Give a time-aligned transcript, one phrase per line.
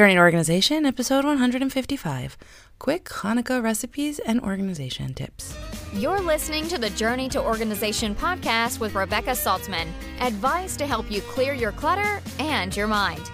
[0.00, 2.38] Journey to Organization, episode 155
[2.78, 5.54] Quick Hanukkah recipes and organization tips.
[5.92, 9.88] You're listening to the Journey to Organization podcast with Rebecca Saltzman.
[10.20, 13.30] Advice to help you clear your clutter and your mind.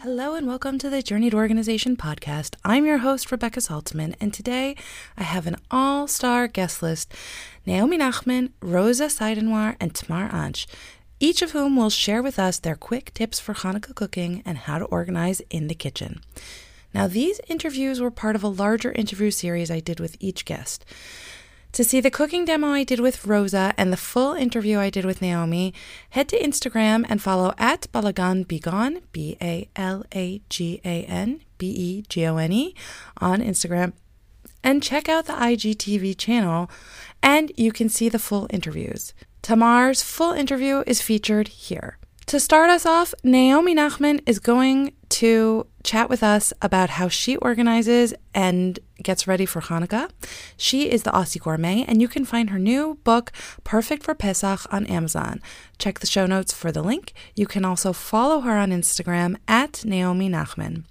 [0.00, 2.56] Hello and welcome to the Journey to Organization podcast.
[2.64, 4.76] I'm your host, Rebecca Saltzman, and today
[5.18, 7.12] I have an all star guest list
[7.66, 10.66] Naomi Nachman, Rosa Seidenwar, and Tamar Ansh,
[11.20, 14.78] each of whom will share with us their quick tips for Hanukkah cooking and how
[14.78, 16.22] to organize in the kitchen.
[16.92, 20.84] Now, these interviews were part of a larger interview series I did with each guest.
[21.72, 25.04] To see the cooking demo I did with Rosa and the full interview I did
[25.04, 25.72] with Naomi,
[26.10, 28.48] head to Instagram and follow at Balagan
[29.12, 32.74] B A L A G A N B E G O N E,
[33.18, 33.92] on Instagram.
[34.64, 36.68] And check out the IGTV channel,
[37.22, 39.14] and you can see the full interviews.
[39.42, 41.98] Tamar's full interview is featured here.
[42.26, 47.36] To start us off, Naomi Nachman is going to chat with us about how she
[47.38, 50.10] organizes and gets ready for Hanukkah.
[50.56, 53.32] She is the Aussie Gourmet, and you can find her new book,
[53.64, 55.40] Perfect for Pesach, on Amazon.
[55.78, 57.12] Check the show notes for the link.
[57.34, 60.84] You can also follow her on Instagram at Naomi Nachman.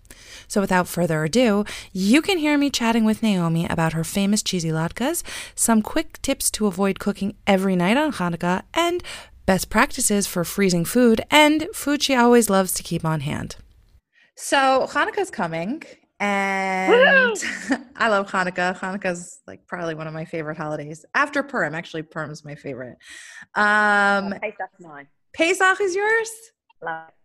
[0.47, 4.69] So without further ado, you can hear me chatting with Naomi about her famous cheesy
[4.69, 5.23] latkes,
[5.55, 9.03] some quick tips to avoid cooking every night on Hanukkah, and
[9.45, 13.55] best practices for freezing food, and food she always loves to keep on hand.
[14.35, 15.83] So Hanukkah's coming,
[16.19, 17.35] and
[17.95, 18.77] I love Hanukkah.
[18.77, 21.75] Hanukkah's like probably one of my favorite holidays after Purim.
[21.75, 22.97] Actually, Purim's my favorite.
[23.55, 25.07] Um, Pesach's mine.
[25.33, 26.29] Pesach is yours.
[26.81, 27.18] Love it.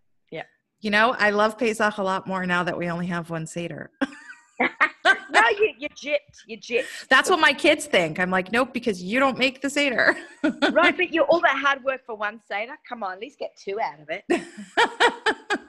[0.85, 3.91] You know, I love Pesach a lot more now that we only have one Seder.
[4.61, 4.69] no,
[5.59, 7.09] you you jipped, you jipped.
[7.09, 8.21] That's what my kids think.
[8.21, 10.15] I'm like, nope, because you don't make the Seder.
[10.73, 12.75] right, but you're all that hard work for one Seder.
[12.87, 14.25] Come on, at least get two out of it.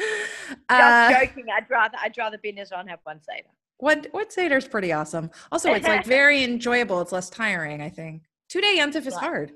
[0.00, 1.44] Just uh, joking.
[1.56, 3.46] I'd rather I'd rather be business on have one Seder.
[3.76, 5.30] what what Seder is pretty awesome.
[5.52, 7.00] Also, it's like very enjoyable.
[7.02, 7.80] It's less tiring.
[7.80, 9.20] I think two day Yontif is Right.
[9.22, 9.52] hard.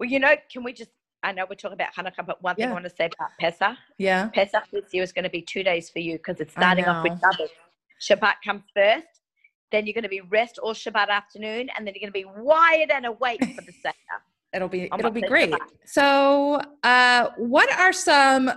[0.00, 0.90] Well, you know, can we just?
[1.22, 2.70] I know we're talking about Hanukkah, but one thing Yeah.
[2.70, 3.76] I want to say about Pesach.
[3.98, 4.28] Yeah.
[4.28, 7.04] Pesach this year is going to be two days for you because it's starting off
[7.04, 7.20] with.
[7.20, 7.50] Shabbos.
[8.02, 9.06] Shabbat comes first,
[9.70, 12.42] then you're going to be rest all Shabbat afternoon, and then you're going to be
[12.42, 13.94] wired and awake for the Seder.
[14.54, 15.50] It'll be it'll be great.
[15.50, 15.68] Shabbat.
[15.86, 18.50] So, uh, what are some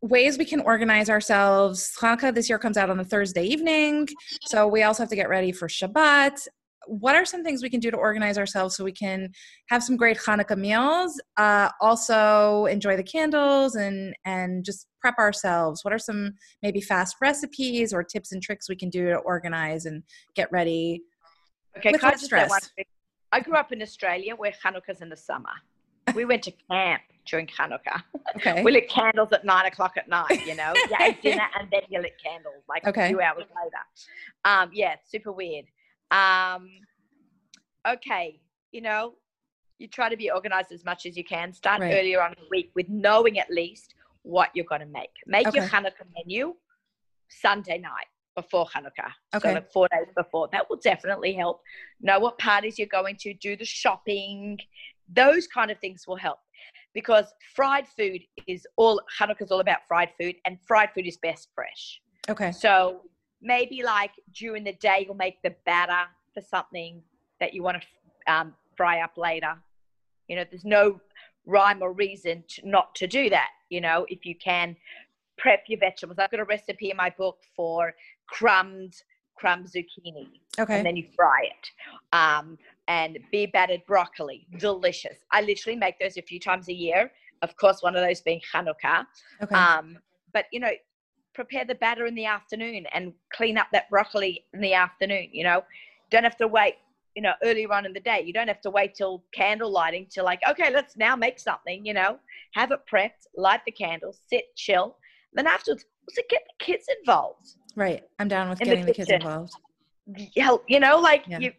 [0.00, 1.92] ways we can organize ourselves?
[2.00, 4.08] Hanukkah this year comes out on a Thursday evening,
[4.46, 6.46] so we also have to get ready for Shabbat.
[6.86, 9.30] What are some things we can do to organize ourselves so we can
[9.68, 11.20] have some great Hanukkah meals?
[11.36, 15.84] Uh, also, enjoy the candles and and just prep ourselves.
[15.84, 19.86] What are some maybe fast recipes or tips and tricks we can do to organize
[19.86, 20.02] and
[20.34, 21.02] get ready?
[21.78, 22.70] Okay, With less just say one stress.
[23.32, 25.50] I grew up in Australia where Hanukkah's in the summer.
[26.14, 28.02] We went to camp during Hanukkah.
[28.36, 28.62] Okay.
[28.62, 30.72] We lit candles at nine o'clock at night, you know?
[30.74, 33.06] You ate dinner and then you lit candles like Okay.
[33.06, 33.76] a few hours later.
[34.44, 35.64] Um, yeah, super weird.
[36.14, 36.68] Um,
[37.86, 39.14] okay, you know,
[39.78, 41.52] you try to be organized as much as you can.
[41.52, 41.94] Start Right.
[41.98, 45.10] earlier on in the week with knowing at least what you're going to make.
[45.26, 46.54] Make your Hanukkah menu
[47.28, 49.12] Sunday night before Hanukkah.
[49.34, 49.48] Okay.
[49.48, 50.48] So like four days before.
[50.52, 51.60] That will definitely help.
[52.00, 54.58] Know what parties you're going to, do the shopping.
[55.12, 56.38] Those kind of things will help.
[56.94, 61.16] Because fried food is all Hanukkah is all about fried food, and fried food is
[61.16, 62.00] best fresh.
[62.28, 62.52] Okay.
[62.52, 63.02] So
[63.44, 67.02] maybe like during the day, you'll make the batter for something
[67.38, 69.54] that you want to um, fry up later.
[70.28, 71.00] You know, there's no
[71.46, 73.50] rhyme or reason to, not to do that.
[73.68, 74.76] You know, if you can
[75.36, 76.18] prep your vegetables.
[76.18, 77.94] I've got a recipe in my book for
[78.28, 78.94] crumbed
[79.36, 80.28] crumb zucchini,
[80.58, 80.76] Okay.
[80.76, 81.70] and then you fry it.
[82.16, 82.56] Um,
[82.86, 85.18] and beer battered broccoli, delicious.
[85.32, 87.10] I literally make those a few times a year.
[87.42, 89.04] Of course, one of those being Hanukkah.
[89.42, 89.54] okay.
[89.54, 89.98] Um,
[90.32, 90.70] but you know,
[91.34, 95.28] prepare the batter in the afternoon and clean up that broccoli in the afternoon.
[95.32, 95.64] You know,
[96.10, 96.76] don't have to wait.
[97.14, 100.06] You know, earlier on in the day, you don't have to wait till candle lighting
[100.12, 101.86] to like, okay, let's now make something.
[101.86, 102.18] You know,
[102.54, 104.96] have it prepped, light the candles, sit, chill.
[105.32, 107.54] Then afterwards, also get the kids involved.
[107.76, 108.02] right.
[108.18, 109.54] I'm down with in the getting the kids involved.
[110.36, 111.38] Help, you know, like Yeah.
[111.38, 111.52] you,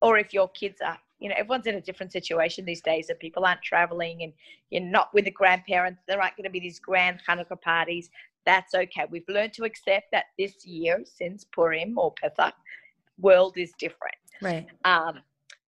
[0.00, 3.18] or if your kids are, you know, everyone's in a different situation these days, and
[3.18, 4.32] people aren't traveling, and
[4.70, 6.02] you're not with the grandparents.
[6.06, 8.10] There aren't going to be these grand Hanukkah parties.
[8.46, 9.04] That's okay.
[9.10, 12.54] We've learned to accept that this year, since Purim or Pesach,
[13.18, 14.14] world is different.
[14.40, 14.66] Right.
[14.84, 15.20] Um,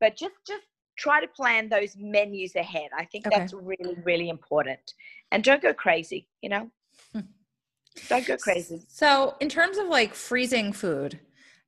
[0.00, 0.64] but just just
[0.96, 2.90] try to plan those menus ahead.
[2.96, 3.36] I think Okay.
[3.38, 4.94] that's really really important.
[5.32, 6.28] And don't go crazy.
[6.42, 6.70] You know,
[8.08, 8.82] don't go crazy.
[8.88, 11.18] So, in terms of like freezing food,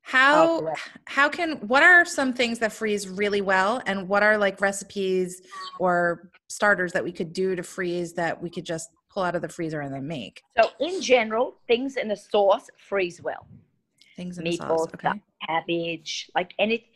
[0.03, 0.81] How correct.
[1.07, 5.43] how can what are some things that freeze really well and what are like recipes
[5.79, 9.43] or starters that we could do to freeze that we could just pull out of
[9.43, 10.43] the freezer and then make?
[10.59, 13.47] So in general, things in a sauce freeze well.
[14.17, 14.95] Things in Meatballs, sauce.
[14.95, 15.13] Okay.
[15.49, 16.87] cabbage, like any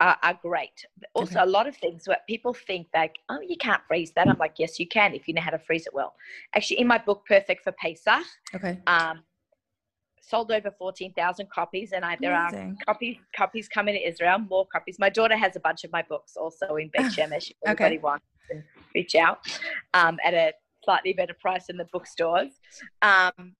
[0.00, 0.84] are, are great.
[1.14, 1.42] Also, Okay.
[1.42, 4.28] a lot of things where people think like, oh, you can't freeze that.
[4.28, 6.14] I'm like, yes, you can if you know how to freeze it well.
[6.56, 8.24] Actually, in my book, Perfect for Pesach,
[8.54, 8.78] Okay.
[8.86, 9.22] um,
[10.20, 12.76] sold over 14,000 copies, and I, there Amazing.
[12.80, 14.98] are copies copies coming to Israel, more copies.
[14.98, 17.52] My daughter has a bunch of my books also in Beit Shemesh.
[17.68, 17.84] Okay.
[17.84, 18.62] anybody wants to
[18.94, 19.38] reach out
[19.94, 20.52] um, at a
[20.84, 22.52] slightly better price in the bookstores.
[23.02, 23.54] Um,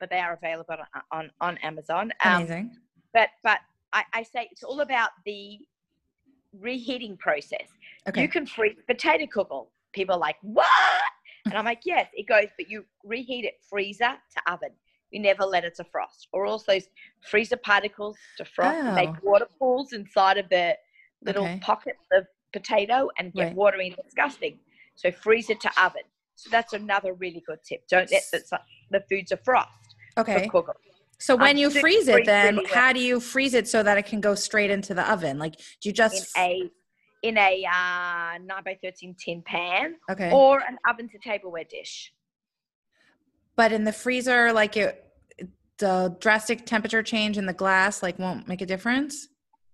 [0.00, 2.12] but they are available on, on, on Amazon.
[2.24, 2.76] Um, Amazing.
[3.14, 3.58] but but
[3.92, 5.58] I, I say it's all about the
[6.58, 7.68] reheating process.
[8.08, 8.22] Okay.
[8.22, 9.68] You can freeze potato kugel.
[9.92, 10.66] People are like, what?
[11.46, 14.70] And I'm like, yes, it goes, but you reheat it freezer to oven.
[15.10, 16.28] You never let it to frost.
[16.32, 16.88] Or also those
[17.28, 18.94] freezer particles to frost and Oh.
[18.94, 20.76] make water pools inside of the
[21.24, 21.58] little Okay.
[21.60, 23.54] pockets of potato and get Right.
[23.54, 24.58] watery and disgusting.
[24.94, 26.02] So freeze it to oven.
[26.42, 27.86] So that's another really good tip.
[27.86, 28.58] Don't let the,
[28.90, 30.50] the food to frost okay.
[31.20, 32.74] So when Um, you freeze it, then really well.
[32.82, 35.38] how do you freeze it so that it can go straight into the oven?
[35.38, 36.70] Like, do you just in a
[37.22, 40.32] in a uh, 9 by 13 tin pan okay?
[40.32, 42.12] or an oven to tableware dish.
[43.54, 45.06] but in the freezer, like it,
[45.78, 49.28] the drastic temperature change in the glass, like, won't make a difference.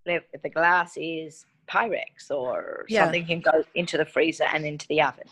[0.05, 3.05] If if the glass is Pyrex or Yeah.
[3.05, 5.29] something can go into the freezer and into the oven.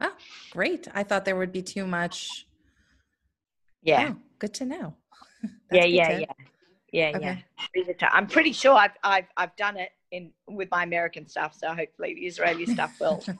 [0.00, 0.12] Oh,
[0.50, 0.88] great!
[0.94, 2.46] I thought there would be too much.
[3.82, 4.12] Yeah.
[4.12, 4.94] Oh, good to know.
[5.72, 6.20] yeah, yeah, tip.
[6.20, 6.44] yeah.
[6.92, 7.36] Yeah, yeah.
[7.76, 7.92] Okay.
[7.94, 11.74] To- I'm pretty sure I've, I've, I've done it in with my American stuff, so
[11.74, 13.22] hopefully the Israeli stuff will.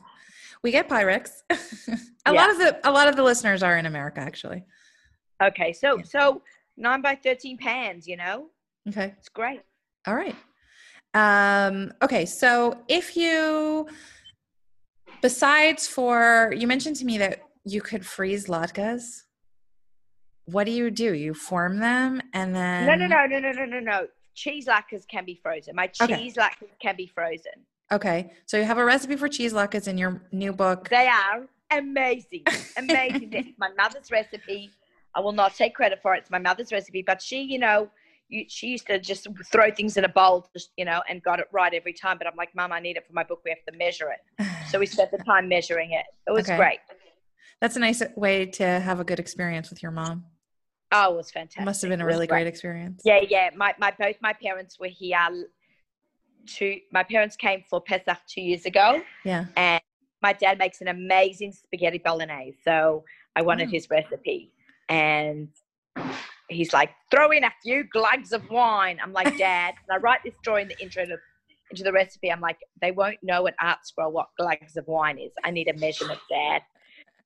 [0.63, 1.43] We get Pyrex.
[1.51, 2.33] a Yeah.
[2.33, 4.65] lot of the a lot of the listeners are in America, actually.
[5.43, 6.05] Okay, so Yeah.
[6.05, 6.43] so
[6.79, 8.47] 9 by 13 pans, you know?
[8.89, 9.13] Okay.
[9.19, 9.61] It's great.
[10.07, 10.35] All right.
[11.13, 13.87] Um, okay, so if you,
[15.25, 19.23] besides for, you mentioned to me that you could freeze latkes.
[20.45, 21.15] What do you do?
[21.15, 22.87] You form them and then.
[22.87, 24.07] No, no, no, no, no, no, no, no.
[24.35, 25.75] Cheese latkes can be frozen.
[25.75, 26.15] My Okay.
[26.17, 27.57] cheese latkes can be frozen.
[27.91, 30.91] Okay, so you have a recipe for cheese latkes in your new book.
[30.91, 32.45] They are amazing,
[32.77, 33.31] amazing.
[33.33, 34.71] It's my mother's recipe.
[35.15, 36.19] I will not take credit for it.
[36.19, 37.89] It's my mother's recipe, but she, you know,
[38.35, 41.39] you, she used to just throw things in a bowl, just, you know, and got
[41.39, 42.19] it right every time.
[42.19, 43.41] But I'm like, Mom, I need it for my book.
[43.45, 44.21] We have to measure it.
[44.71, 46.05] So we spent the time measuring it.
[46.27, 46.57] It was Okay.
[46.57, 46.79] great.
[47.61, 50.25] That's a nice way to have a good experience with your mom.
[50.91, 51.63] Oh, it was fantastic.
[51.63, 53.03] It must have been a really great experience.
[53.05, 53.51] Yeah, yeah.
[53.55, 55.19] My, my both my parents were here.
[56.47, 59.45] Two, my parents came for Pesach two years ago, Yeah.
[59.57, 59.81] and
[60.23, 62.57] my dad makes an amazing spaghetti bolognese.
[62.65, 63.05] So
[63.37, 63.73] I wanted Oh.
[63.73, 64.51] his recipe,
[64.89, 65.49] and
[66.49, 70.21] he's like, "Throw in a few glugs of wine." I'm like, "Dad," and I write
[70.25, 71.17] this story in the intro to,
[71.71, 72.31] into the recipe.
[72.31, 75.33] I'm like, "They won't know at Art Scroll what glugs of wine is.
[75.45, 76.63] I need a measurement, Dad."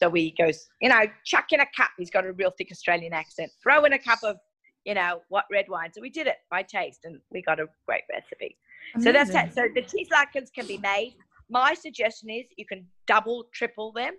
[0.01, 1.91] So he goes, you know, chuck in a cup.
[1.99, 3.51] He's got a real thick Australian accent.
[3.63, 4.37] Throw in a cup of,
[4.85, 5.91] you know, what red wine.
[5.93, 8.57] So we did it by taste, and we got a great recipe.
[9.01, 9.49] So that's Amazing.
[9.49, 9.55] it.
[9.55, 11.17] So the cheese latkes can be made.
[11.51, 14.15] My suggestion is you can double, triple them,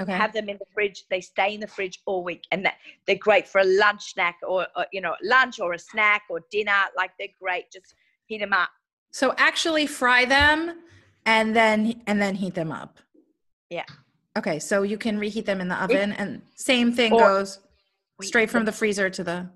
[0.00, 0.12] Okay.
[0.12, 1.04] have them in the fridge.
[1.10, 2.76] They stay in the fridge all week, and that
[3.06, 6.40] they're great for a lunch snack or, or you know lunch or a snack or
[6.50, 6.72] dinner.
[6.96, 7.70] Like they're great.
[7.70, 7.94] Just
[8.26, 8.70] heat them up.
[9.10, 10.78] So actually fry them
[11.26, 12.98] and then and then heat them up.
[13.68, 13.84] Yeah.
[14.38, 17.58] Okay, so you can reheat them in the oven and same thing goes
[18.22, 19.50] straight from the freezer to the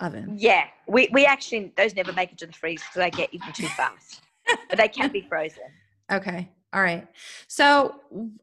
[0.00, 0.36] oven.
[0.38, 3.52] Yeah, we we actually those never make it to the freezer because they get eaten
[3.52, 4.22] too fast,
[4.68, 5.62] but they can be frozen.
[6.12, 6.50] Okay.
[6.74, 7.06] All right.
[7.46, 7.94] So,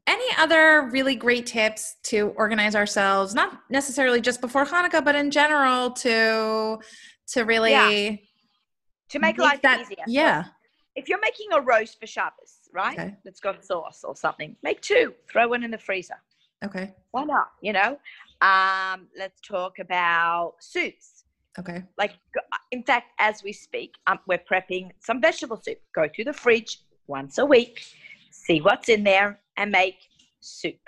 [0.07, 5.31] any other really great tips to organize ourselves, not necessarily just before Hanukkah, but in
[5.31, 6.79] general to
[7.33, 8.23] to really
[9.09, 10.05] To make, life that easier.
[10.07, 10.45] Yeah.
[10.95, 12.97] if you're making a roast for Shabbos, right?
[12.97, 13.15] Okay.
[13.25, 14.55] That's got sauce or something.
[14.63, 15.13] Make two.
[15.29, 16.15] Throw one in the freezer.
[16.63, 16.93] Okay.
[17.11, 17.49] Why not?
[17.61, 17.97] You know.
[18.41, 21.25] Um, let's talk about soups.
[21.59, 21.83] Okay.
[21.97, 22.13] Like,
[22.71, 25.79] in fact, as we speak, um, we're prepping some vegetable soup.
[25.93, 27.83] Go to the fridge once a week,
[28.45, 29.97] see what's in there, and make
[30.39, 30.79] soup.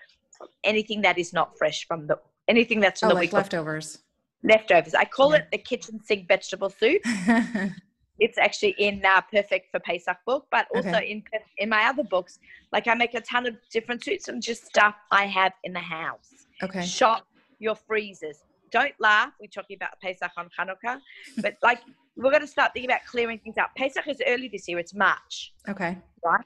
[0.64, 2.18] Anything that is not fresh from the
[2.48, 4.00] anything that's from Oh, the like week leftovers.
[4.44, 4.94] leftovers.
[4.94, 5.38] I call Yeah.
[5.40, 7.02] it the kitchen sink vegetable soup.
[8.20, 11.10] It's actually in uh, Perfect for Pesach book, but also Okay.
[11.12, 11.24] in
[11.58, 12.38] in my other books.
[12.72, 15.80] Like I make a ton of different soups and just stuff I have in the
[15.80, 16.30] house.
[16.62, 16.86] okay.
[16.86, 17.26] Shop
[17.60, 18.38] your freezers.
[18.72, 19.32] Don't laugh.
[19.42, 21.00] We're talking about Pesach on Hanukkah,
[21.42, 21.82] but like
[22.16, 23.70] we're going to start thinking about clearing things out.
[23.76, 24.78] Pesach is early this year.
[24.78, 25.98] It's March, Okay.
[26.24, 26.46] right?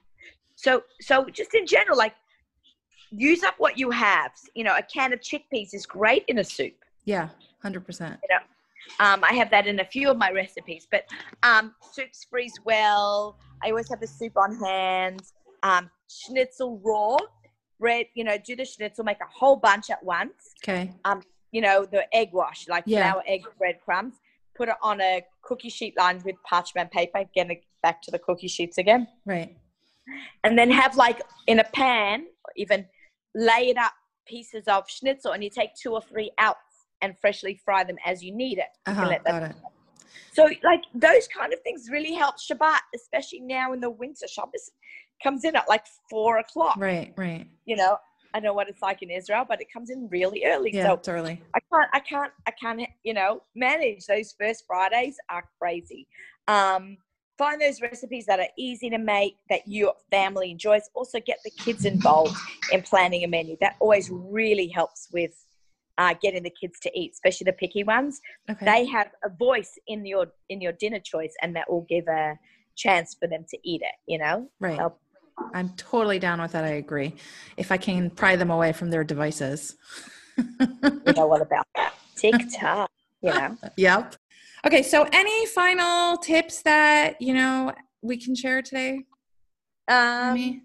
[0.57, 2.15] So so just in general, like
[3.11, 4.31] use up what you have.
[4.55, 6.73] You know, a can of chickpeas is great in a soup.
[7.05, 7.29] Yeah.
[7.63, 8.17] 100%.
[8.29, 8.37] You
[8.99, 11.05] Um, I have that in a few of my recipes, but
[11.43, 13.37] um, soups freeze well.
[13.63, 15.21] I always have the soup on hand.
[15.63, 17.17] Um, schnitzel raw,
[17.79, 18.07] bread.
[18.13, 20.53] You know, do the schnitzel, make a whole bunch at once.
[20.63, 20.91] Okay.
[21.05, 21.21] Um,
[21.51, 23.11] you know, the egg wash, like Yeah.
[23.11, 24.15] flour, egg, breadcrumbs.
[24.55, 27.19] Put it on a cookie sheet lined with parchment paper.
[27.19, 27.51] Again,
[27.83, 29.55] back to the cookie sheets again Right.
[30.43, 32.85] And then have like in a pan, or even
[33.35, 33.93] lay it up
[34.27, 36.57] pieces of schnitzel, and you take two or three out
[37.01, 38.69] and freshly fry them as you need it.
[38.87, 39.55] You Uh-huh, let got it.
[40.33, 44.27] So like those kind of things really help Shabbat, especially now in the winter.
[44.27, 44.71] Shabbos
[45.23, 46.77] comes in at like four o'clock.
[46.77, 47.47] Right, right.
[47.65, 47.97] You know,
[48.33, 50.71] I know what it's like in Israel, but it comes in really early.
[50.73, 51.41] Yeah, So it's early.
[51.55, 56.07] I can't, I can't, I can't, you know, manage those first Fridays are crazy.
[56.47, 56.97] Um,
[57.37, 60.89] find those recipes that are easy to make that your family enjoys.
[60.93, 62.35] Also, get the kids involved
[62.71, 63.57] in planning a menu.
[63.61, 65.45] That always really helps with
[65.97, 68.21] uh, getting the kids to eat, especially the picky ones.
[68.49, 68.65] Okay.
[68.65, 72.37] They have a voice in your in your dinner choice, and that will give a
[72.75, 73.95] chance for them to eat it.
[74.07, 74.79] You know, right.
[75.53, 76.63] I'm totally down with that.
[76.63, 77.13] I agree.
[77.57, 79.75] If I can pry them away from their devices.
[80.37, 81.93] you know what about that?
[82.15, 82.91] TikTok.
[83.21, 83.57] You know.
[83.77, 84.15] Yep.
[84.65, 89.05] Okay, so any final tips that, you know, we can share today?
[89.87, 90.61] Um, Me?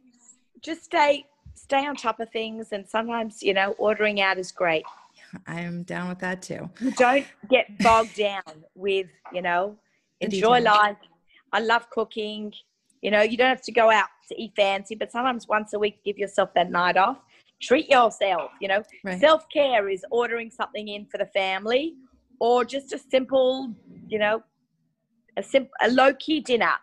[0.60, 4.84] just stay stay on top of things and sometimes you know ordering out is great
[5.46, 6.68] I'm down with that too.
[6.96, 8.42] don't get bogged down
[8.74, 9.76] with you know
[10.20, 10.96] enjoy life
[11.52, 12.52] i love cooking
[13.00, 15.78] you know you don't have to go out to eat fancy but sometimes once a
[15.78, 17.18] week give yourself that night off
[17.60, 19.20] treat yourself you know Right.
[19.20, 21.94] self-care is ordering something in for the family
[22.42, 23.72] or just a simple
[24.08, 24.42] you know
[25.36, 26.74] a simple a low-key dinner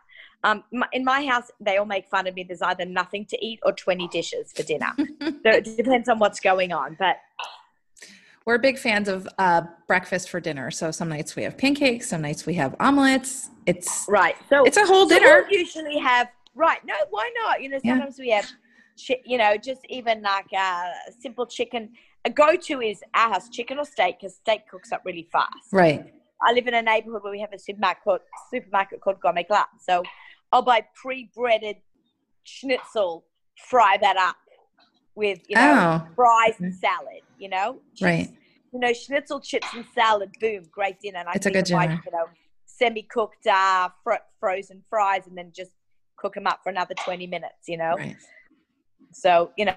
[0.46, 0.64] um,
[0.94, 2.44] in my house, they all make fun of me.
[2.46, 4.92] There's either nothing to eat or 20 dishes for dinner.
[5.22, 6.96] so it depends on what's going on.
[6.98, 7.18] But
[8.46, 10.72] We're big fans of uh, breakfast for dinner.
[10.72, 13.50] So some nights we have pancakes, some nights we have omelets.
[13.66, 15.44] It's right, so it's a whole so dinner.
[15.50, 16.80] we'll usually have right.
[16.86, 17.62] No, why not?
[17.62, 17.96] You know, Yeah.
[17.96, 18.48] sometimes we have,
[19.26, 21.90] you know, just even like a simple chicken.
[22.30, 25.50] A go-to is our house chicken or steak because steak cooks up really fast.
[25.72, 26.14] Right.
[26.48, 28.20] I live in a neighborhood where we have a supermarket called,
[28.54, 29.66] supermarket called Gourmet Glatt.
[29.82, 30.04] So
[30.52, 31.78] I'll buy pre-breaded
[32.44, 33.26] schnitzel,
[33.58, 34.36] fry that up
[35.16, 37.24] with you know Oh, fries and salad.
[37.40, 38.30] You know, Chips, right.
[38.74, 40.30] You know, schnitzel chips and salad.
[40.40, 41.20] Boom, great dinner.
[41.20, 42.02] And I It's a good buy, dinner.
[42.06, 42.26] You know,
[42.68, 45.72] semi-cooked uh, fro- frozen fries and then just
[46.16, 47.68] cook them up for another twenty minutes.
[47.68, 48.18] You know, Right.
[49.14, 49.74] so you know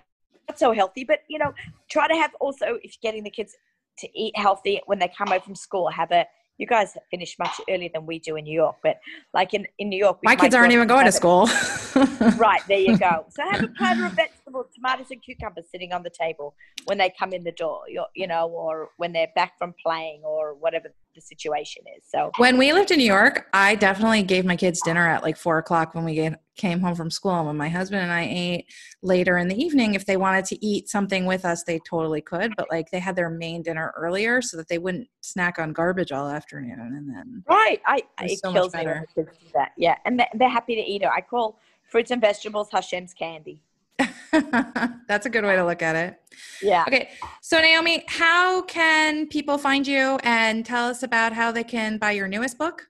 [0.53, 1.53] not so healthy but you know
[1.91, 3.57] try to have also if you're getting the kids
[3.99, 6.25] to eat healthy when they come home from school have a
[6.59, 8.97] you guys finish much earlier than we do in new york but
[9.33, 11.47] like in, in new york My kids aren't even going to school.
[12.37, 16.03] right there you go so have a platter of vegetables tomatoes and cucumbers sitting on
[16.03, 16.55] the table
[16.85, 20.21] when they come in the door you you know or when they're back from playing
[20.25, 24.45] or whatever the situation is so When we lived in New York, I definitely gave
[24.45, 27.33] my kids dinner at like four o'clock when we get, came home from school.
[27.33, 28.67] And when my husband and I ate
[29.03, 32.55] later in the evening, if they wanted to eat something with us, they totally could.
[32.57, 36.13] But like they had their main dinner earlier so that they wouldn't snack on garbage
[36.13, 36.79] all afternoon.
[36.81, 37.81] And then, Right.
[37.87, 39.73] I It's it so kills me when kids do that.
[39.77, 41.09] Yeah, and they're happy to eat it.
[41.15, 43.61] I call fruits and vegetables Hashem's candy.
[45.09, 46.21] that's a good way to look at it.
[46.63, 46.85] Yeah.
[46.87, 47.11] Okay.
[47.41, 52.13] So, Naomi, how can people find you and tell us about how they can buy
[52.13, 52.89] your newest book?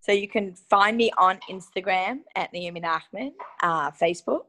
[0.00, 4.44] So you can find me on Instagram at Naomi Nachman, uh, Facebook.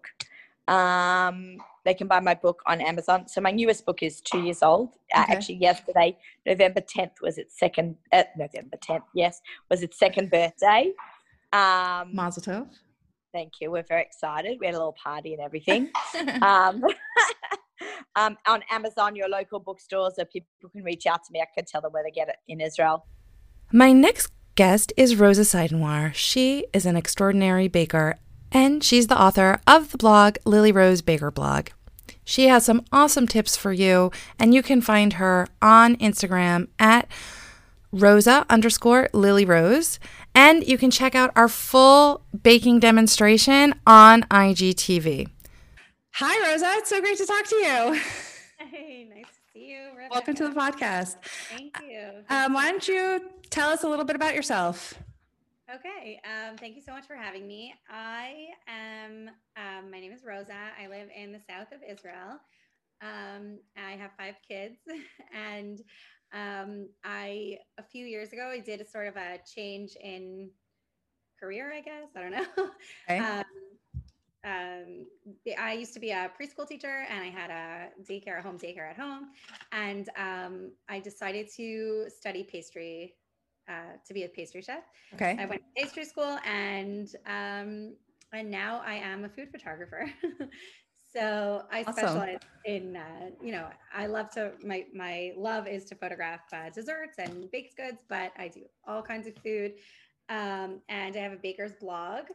[0.67, 3.27] Um, they can buy my book on Amazon.
[3.27, 4.89] So my newest book is two years old.
[5.15, 5.33] Uh, Okay.
[5.33, 7.95] actually, yesterday, November 10th, was its second.
[8.11, 9.41] Uh, November 10th, yes,
[9.71, 10.91] was its second birthday.
[11.53, 12.67] Um, Mazel tov.
[13.37, 13.69] Thank you.
[13.69, 14.57] We're very excited.
[14.59, 15.91] We had a little party and everything.
[16.41, 16.83] um,
[18.15, 21.39] um, on Amazon, your local bookstores, so people can reach out to me.
[21.39, 23.05] I can tell them where to get it in Israel.
[23.71, 26.15] My next guest is Rosa Seidenwar.
[26.15, 28.15] She is an extraordinary baker
[28.51, 31.67] and she's the author of the blog Lily Rose Baker Blog.
[32.23, 37.07] She has some awesome tips for you, and you can find her on Instagram at
[37.91, 39.99] Rosa underscore Lily Rose.
[40.37, 45.27] And you can check out our full baking demonstration on IGTV.
[46.13, 46.73] Hi, Rosa.
[46.73, 48.01] It's so great to talk to you.
[48.59, 49.89] Hey, nice to see you.
[49.95, 50.09] Rebecca.
[50.11, 51.15] Welcome to the podcast.
[51.49, 52.09] Thank you.
[52.29, 54.95] Um, why don't you tell us a little bit about yourself?
[55.73, 56.19] Okay.
[56.25, 57.73] Um, thank you so much for having me.
[57.89, 59.29] I am.
[59.55, 60.57] Um, my name is Rosa.
[60.81, 62.39] I live in the south of Israel.
[63.01, 64.77] Um, I have five kids,
[65.33, 65.79] and
[66.33, 70.49] um, I a few years ago I did a sort of a change in
[71.39, 71.71] career.
[71.73, 72.45] I guess I don't know.
[73.09, 73.19] Okay.
[73.19, 73.43] Um,
[74.43, 75.05] um,
[75.57, 78.89] I used to be a preschool teacher and I had a daycare, a home daycare
[78.89, 79.31] at home.
[79.71, 83.15] And um, I decided to study pastry
[83.67, 84.83] uh, to be a pastry chef.
[85.13, 85.35] Okay.
[85.39, 87.95] I went to pastry school and um,
[88.33, 90.05] and now I am a food photographer.
[91.17, 91.93] so I Awesome.
[91.93, 96.69] specialize in uh, you know I love to my my love is to photograph uh,
[96.69, 99.73] desserts and baked goods, but I do all kinds of food.
[100.29, 102.25] Um, and I have a baker's blog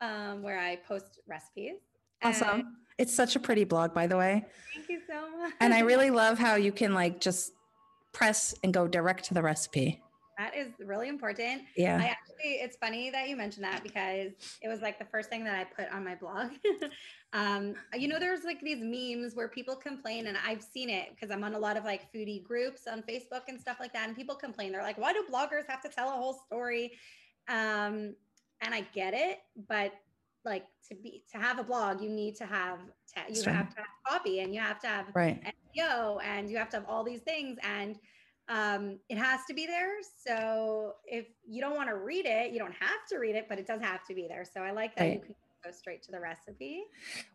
[0.00, 1.76] um, where I post recipes.
[2.22, 2.76] And- Awesome.
[2.98, 4.44] It's such a pretty blog, by the way.
[4.74, 5.54] thank you so much.
[5.60, 7.52] And I really love how you can like just
[8.12, 10.02] press and go direct to the recipe.
[10.36, 11.62] that is really important.
[11.76, 11.96] Yeah.
[11.96, 15.44] I actually, it's funny that you mentioned that because it was like the first thing
[15.44, 16.50] that I put on my blog.
[17.32, 21.30] um, you know, there's like these memes where people complain, and I've seen it because
[21.30, 24.08] I'm on a lot of like foodie groups on Facebook and stuff like that.
[24.08, 26.92] And people complain, they're like, why do bloggers have to tell a whole story?
[27.48, 28.16] Um,
[28.62, 29.92] and I get it, but
[30.44, 32.80] like to be to have a blog, you need to have
[33.14, 35.40] te- you have to have copy and you have to have right.
[35.76, 37.96] SEO and you have to have all these things and
[38.48, 39.98] um, it has to be there.
[40.26, 43.58] So if you don't want to read it, you don't have to read it, but
[43.58, 44.44] it does have to be there.
[44.44, 46.84] So I like that you can go straight to the recipe.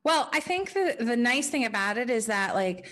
[0.04, 2.88] Well, I think the the nice thing about it is that like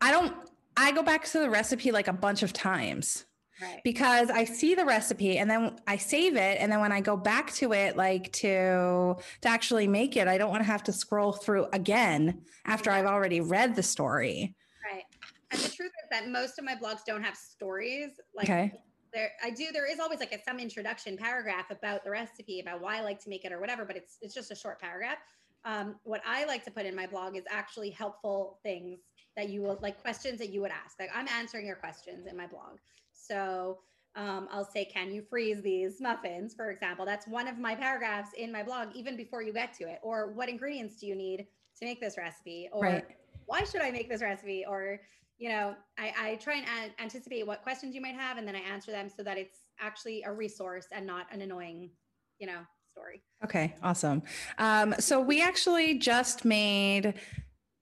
[0.00, 0.34] I don't
[0.76, 3.24] I go back to the recipe like a bunch of times
[3.62, 3.80] Right.
[3.84, 7.16] because I see the recipe and then I save it and then when I go
[7.16, 10.92] back to it like to to actually make it, I don't want to have to
[10.92, 14.54] scroll through again after I've already read the story.
[14.92, 15.04] Right.
[15.50, 18.10] And the truth is that most of my blogs don't have stories.
[18.36, 18.72] Like Okay.
[19.16, 22.80] There I do there is always like a, some introduction paragraph about the recipe, about
[22.82, 25.18] why I like to make it or whatever, but it's it's just a short paragraph.
[25.64, 29.00] Um, what I like to put in my blog is actually helpful things
[29.36, 31.00] that you will like questions that you would ask.
[31.00, 32.78] Like I'm answering your questions in my blog.
[33.12, 33.78] So
[34.14, 37.04] um, I'll say, can you freeze these muffins, for example?
[37.04, 39.98] That's one of my paragraphs in my blog, even before you get to it.
[40.02, 41.46] Or what ingredients do you need
[41.78, 42.68] to make this recipe?
[42.72, 43.04] Or Right.
[43.46, 44.64] why should I make this recipe?
[44.66, 45.00] Or,
[45.38, 48.56] you know, I, I try and an- anticipate what questions you might have and then
[48.56, 51.90] I answer them so that it's actually a resource and not an annoying,
[52.38, 53.22] you know, story.
[53.44, 54.22] Okay, awesome.
[54.58, 57.14] Um, so we actually just made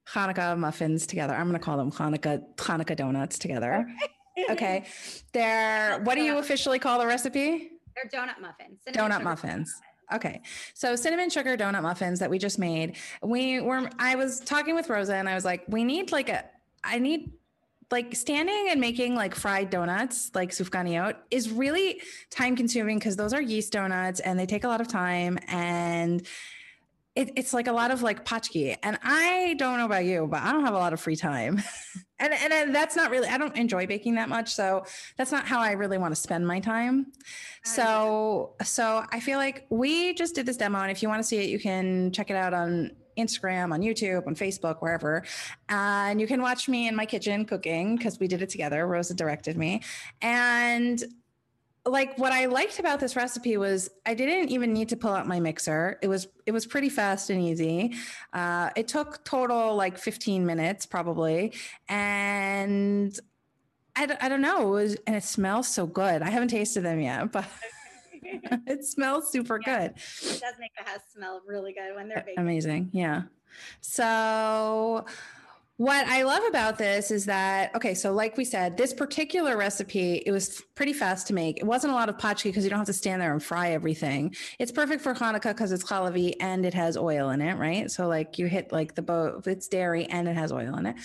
[0.08, 1.34] Hanukkah muffins together.
[1.34, 3.86] I'm going to call them Hanukkah Hanukkah donuts together.
[4.36, 4.52] Okay.
[4.52, 4.84] okay.
[5.32, 7.70] They're what do you officially call the recipe?
[7.94, 8.80] They're donut muffins.
[8.88, 9.80] Donut sugar muffins.
[10.12, 10.42] Okay.
[10.74, 12.96] So cinnamon sugar donut muffins that we just made.
[13.22, 16.44] We were I was talking with Rosa and I was like, we need like a
[16.82, 17.32] I need
[17.94, 23.32] like standing and making like fried donuts like sufganiyot is really time consuming because those
[23.32, 26.26] are yeast donuts and they take a lot of time and
[27.14, 30.42] it, it's like a lot of like patchki and i don't know about you but
[30.42, 31.62] i don't have a lot of free time.
[32.20, 34.84] And, and and that's not really i don't enjoy baking that much so
[35.18, 37.06] that's not how i really want to spend my time.
[37.64, 41.26] So so i feel like we just did this demo and if you want to
[41.26, 45.24] see it you can check it out on instagram on youtube on facebook wherever
[45.68, 49.14] and you can watch me in my kitchen cooking because we did it together rosa
[49.14, 49.82] directed me
[50.22, 51.04] and
[51.86, 55.26] like what I liked about this recipe was I didn't even need to pull out
[55.26, 55.98] my mixer.
[56.02, 57.94] It was it was pretty fast and easy.
[58.32, 61.52] Uh, it took total like 15 minutes probably,
[61.88, 63.18] and
[63.96, 64.68] I, d- I don't know.
[64.68, 66.22] It was and it smells so good.
[66.22, 67.44] I haven't tasted them yet, but
[68.66, 69.88] it smells super Yeah.
[69.88, 69.90] good.
[70.22, 72.38] It does make the house smell really good when they're baked.
[72.38, 72.90] Amazing.
[72.92, 73.22] Yeah.
[73.80, 75.04] So,
[75.76, 80.22] what I love about this is that, okay, so like we said, this particular recipe,
[80.24, 81.58] it was pretty fast to make.
[81.58, 83.70] It wasn't a lot of patchki because you don't have to stand there and fry
[83.72, 84.34] everything.
[84.60, 87.90] It's perfect for Hanukkah because it's chalavi and it has oil in it, right?
[87.90, 90.96] So, like you hit like the boat, it's dairy and it has oil in it.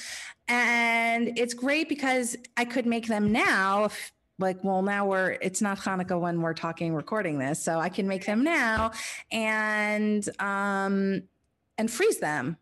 [0.48, 3.86] And it's great because I could make them now.
[3.86, 7.62] If, like, well, now we're, it's not Hanukkah when we're talking, recording this.
[7.64, 8.92] So I can make them now
[9.32, 11.24] and, um,
[11.78, 12.58] and freeze them.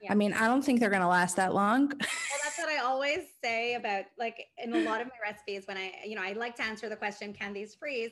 [0.00, 0.12] Yeah.
[0.12, 1.88] I mean, I don't think they're going to last that long.
[1.88, 5.76] Well, that's what I always say about like in a lot of my recipes when
[5.76, 8.10] I, you know, I like to answer the question, can these freeze?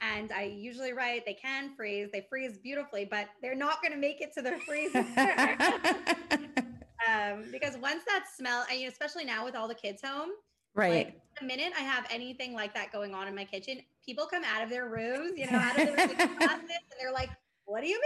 [0.00, 3.98] And I usually write they can freeze, they freeze beautifully, but they're not going to
[3.98, 4.98] make it to the freezer.
[7.08, 10.30] um, because once that smell, I mean, especially now with all the kids home,
[10.76, 11.06] right.
[11.06, 14.44] like the minute I have anything like that going on in my kitchen, people come
[14.44, 17.30] out of their rooms, you know, out of their classes, and they're like,
[17.64, 18.00] "What are you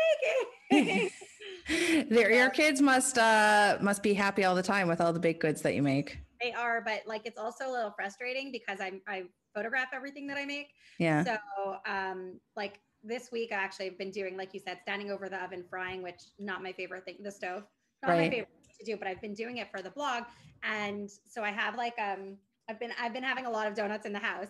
[0.70, 1.10] making?"
[2.10, 5.40] Their your kids must uh must be happy all the time with all the baked
[5.40, 6.18] goods that you make.
[6.40, 10.36] they are, but like it's also a little frustrating because I I photograph everything that
[10.36, 10.68] I make.
[10.98, 11.24] Yeah.
[11.24, 15.28] So, um, like this week, I actually have been doing, like you said, standing over
[15.28, 17.16] the oven frying, which not my favorite thing.
[17.22, 17.64] The stove,
[18.02, 20.24] not my favorite thing to do, but I've been doing it for the blog,
[20.62, 22.36] and so I have like um,
[22.70, 24.46] I've been I've been having a lot of donuts in the house.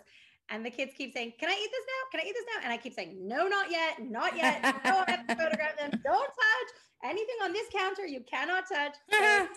[0.53, 2.11] And the kids keep saying, "Can I eat this now?
[2.11, 4.63] Can I eat this now?" And I keep saying, "No, not yet, not yet.
[4.85, 5.91] No, I have to photograph them.
[6.05, 6.71] Don't touch
[7.05, 8.07] anything on this counter.
[8.07, 8.95] You cannot touch."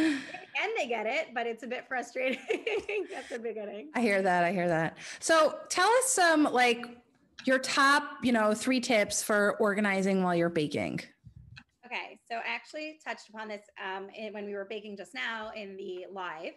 [0.00, 2.38] And they get it, but it's a bit frustrating
[3.16, 3.90] at the beginning.
[3.96, 4.44] I hear that.
[4.44, 4.96] I hear that.
[5.18, 6.86] So tell us some like
[7.46, 11.00] your top, you know, three tips for organizing while you're baking.
[11.84, 15.50] Okay, so I actually touched upon this um, in, when we were baking just now
[15.56, 16.52] in the live.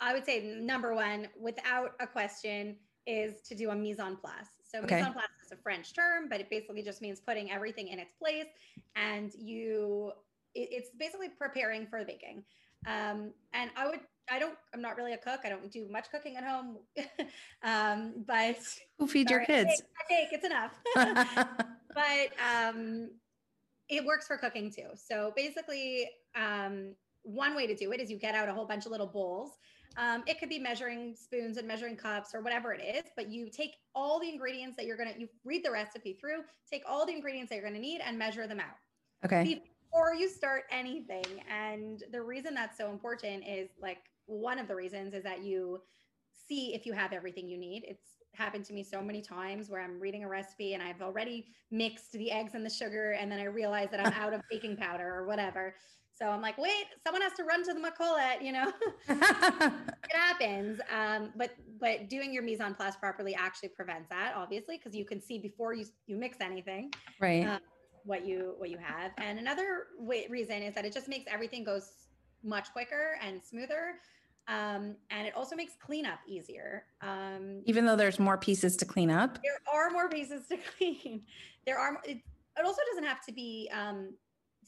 [0.00, 4.48] I would say number one, without a question, is to do a mise en place.
[4.64, 4.96] So Okay.
[4.96, 7.98] mise en place is a French term, but it basically just means putting everything in
[7.98, 8.46] its place,
[8.96, 10.12] and you,
[10.54, 12.44] it, it's basically preparing for the baking.
[12.86, 15.40] Um, and I would, I don't, I'm not really a cook.
[15.44, 16.78] I don't do much cooking at home,
[17.62, 18.58] um, but
[18.98, 19.82] Who feed your Sorry, I kids?
[19.82, 21.46] bake, I bake, it's enough.
[21.94, 23.10] but um,
[23.90, 24.88] it works for cooking too.
[24.94, 28.86] So basically, um, one way to do it is you get out a whole bunch
[28.86, 29.50] of little bowls.
[29.96, 33.50] Um, it could be measuring spoons and measuring cups or whatever it is, but you
[33.50, 37.12] take all the ingredients that you're gonna, you read the recipe through, take all the
[37.12, 38.76] ingredients that you're gonna need and measure them out
[39.24, 39.60] okay.
[39.90, 41.24] before you start anything.
[41.50, 45.80] And the reason that's so important is like one of the reasons is that you
[46.48, 47.84] see if you have everything you need.
[47.86, 51.46] It's happened to me so many times where I'm reading a recipe and I've already
[51.70, 54.76] mixed the eggs and the sugar, and then I realize that I'm out of baking
[54.76, 55.74] powder or whatever.
[56.20, 58.70] So I'm like, wait, someone has to run to the makolet, you know.
[60.10, 64.76] it happens um, but but doing your mise en place properly actually prevents that obviously
[64.76, 67.46] because you can see before you you mix anything right.
[67.46, 67.60] um,
[68.04, 71.64] what you what you have and another way, reason is that it just makes everything
[71.64, 71.92] goes
[72.42, 73.94] much quicker and smoother
[74.48, 79.10] um, and it also makes cleanup easier um, Even though there's more pieces to clean
[79.10, 79.38] up.
[79.42, 81.22] there are more pieces to clean
[81.66, 82.18] there are it,
[82.58, 84.14] it also doesn't have to be um,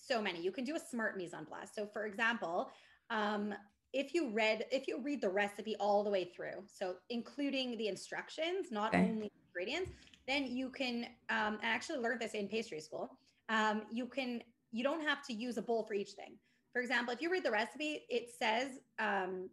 [0.03, 0.41] so many.
[0.43, 1.71] You can do a smart mise en place.
[1.75, 2.71] So for example
[3.11, 3.55] um,
[3.93, 7.89] if you read if you read the recipe all the way through so including the
[7.89, 9.05] instructions not Okay.
[9.05, 9.91] only ingredients
[10.27, 13.11] then you can um, I actually learned this in pastry school
[13.49, 16.37] um, you can you don't have to use a bowl for each thing.
[16.73, 19.51] For example if you read the recipe it says um,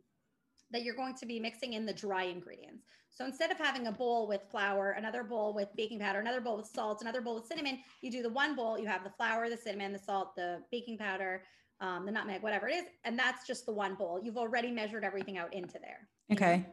[0.71, 2.85] that you're going to be mixing in the dry ingredients
[3.19, 6.55] so instead of having a bowl with flour, another bowl with baking powder, another bowl
[6.55, 9.49] with salt, another bowl with cinnamon, you do the one bowl, you have the flour,
[9.49, 11.43] the cinnamon, the salt, the baking powder,
[11.81, 12.85] um, the nutmeg, whatever it is.
[13.03, 14.21] And that's just the one bowl.
[14.23, 16.07] You've already measured everything out into there.
[16.31, 16.65] Okay.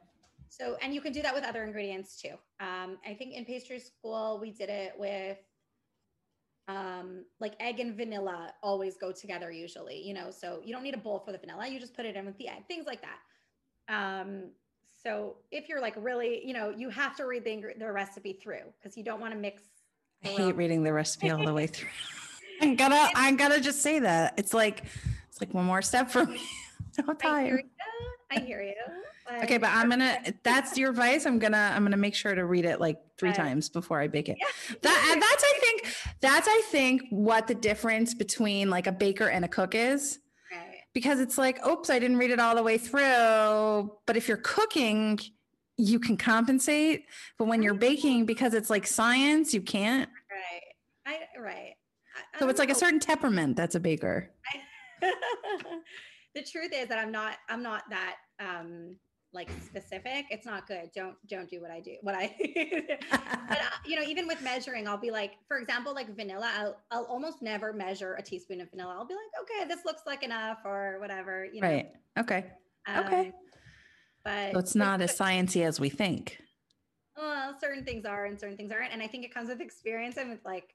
[0.48, 2.34] So, and you can do that with other ingredients too.
[2.60, 5.38] Um, I think in pastry school, we did it with
[6.68, 10.94] um, like egg and vanilla always go together usually, you know, so you don't need
[10.94, 11.66] a bowl for the vanilla.
[11.66, 13.18] You just put it in with the egg, things like that.
[13.92, 14.50] Um,
[15.06, 18.72] so if you're like really, you know, you have to read the, the recipe through
[18.82, 19.62] because you don't want to mix.
[20.24, 21.88] I hate reading the recipe all the way through.
[22.60, 24.34] I'm gonna I'm gonna just say that.
[24.36, 24.82] It's like
[25.28, 26.40] it's like one more step for me.
[26.98, 27.64] No I hear you.
[28.30, 28.74] I hear you.
[29.42, 31.26] Okay, but I'm gonna that's your advice.
[31.26, 33.36] I'm gonna I'm gonna make sure to read it like three Right.
[33.36, 34.38] times before I bake it.
[34.40, 34.76] Yeah.
[34.82, 39.28] That and that's I think that's I think what the difference between like a baker
[39.28, 40.20] and a cook is.
[40.96, 43.92] Because it's like, oops, I didn't read it all the way through.
[44.06, 45.18] But if you're cooking,
[45.76, 47.04] you can compensate.
[47.36, 50.08] But when you're baking, because it's like science, you can't.
[50.30, 51.18] Right.
[51.36, 51.74] I, right.
[52.16, 54.30] I- I So don't it's like a certain temperament that's a baker.
[56.34, 58.96] the truth is that I'm not I'm not that um
[59.36, 60.24] like specific.
[60.30, 60.90] It's not good.
[60.92, 61.94] Don't don't do what I do.
[62.00, 62.34] What I
[63.48, 66.76] but uh, you know, even with measuring, I'll be like, for example, like vanilla, I'll
[66.90, 68.96] I'll almost never measure a teaspoon of vanilla.
[68.98, 71.68] I'll be like, okay, this looks like enough or whatever, you know.
[71.68, 71.92] Right.
[72.18, 72.46] Okay.
[72.98, 73.26] okay.
[73.28, 73.32] Um,
[74.24, 76.40] But So it's not as sciencey as we think.
[77.16, 78.92] well, certain things are and certain things aren't.
[78.92, 80.74] And I think it comes with experience and with like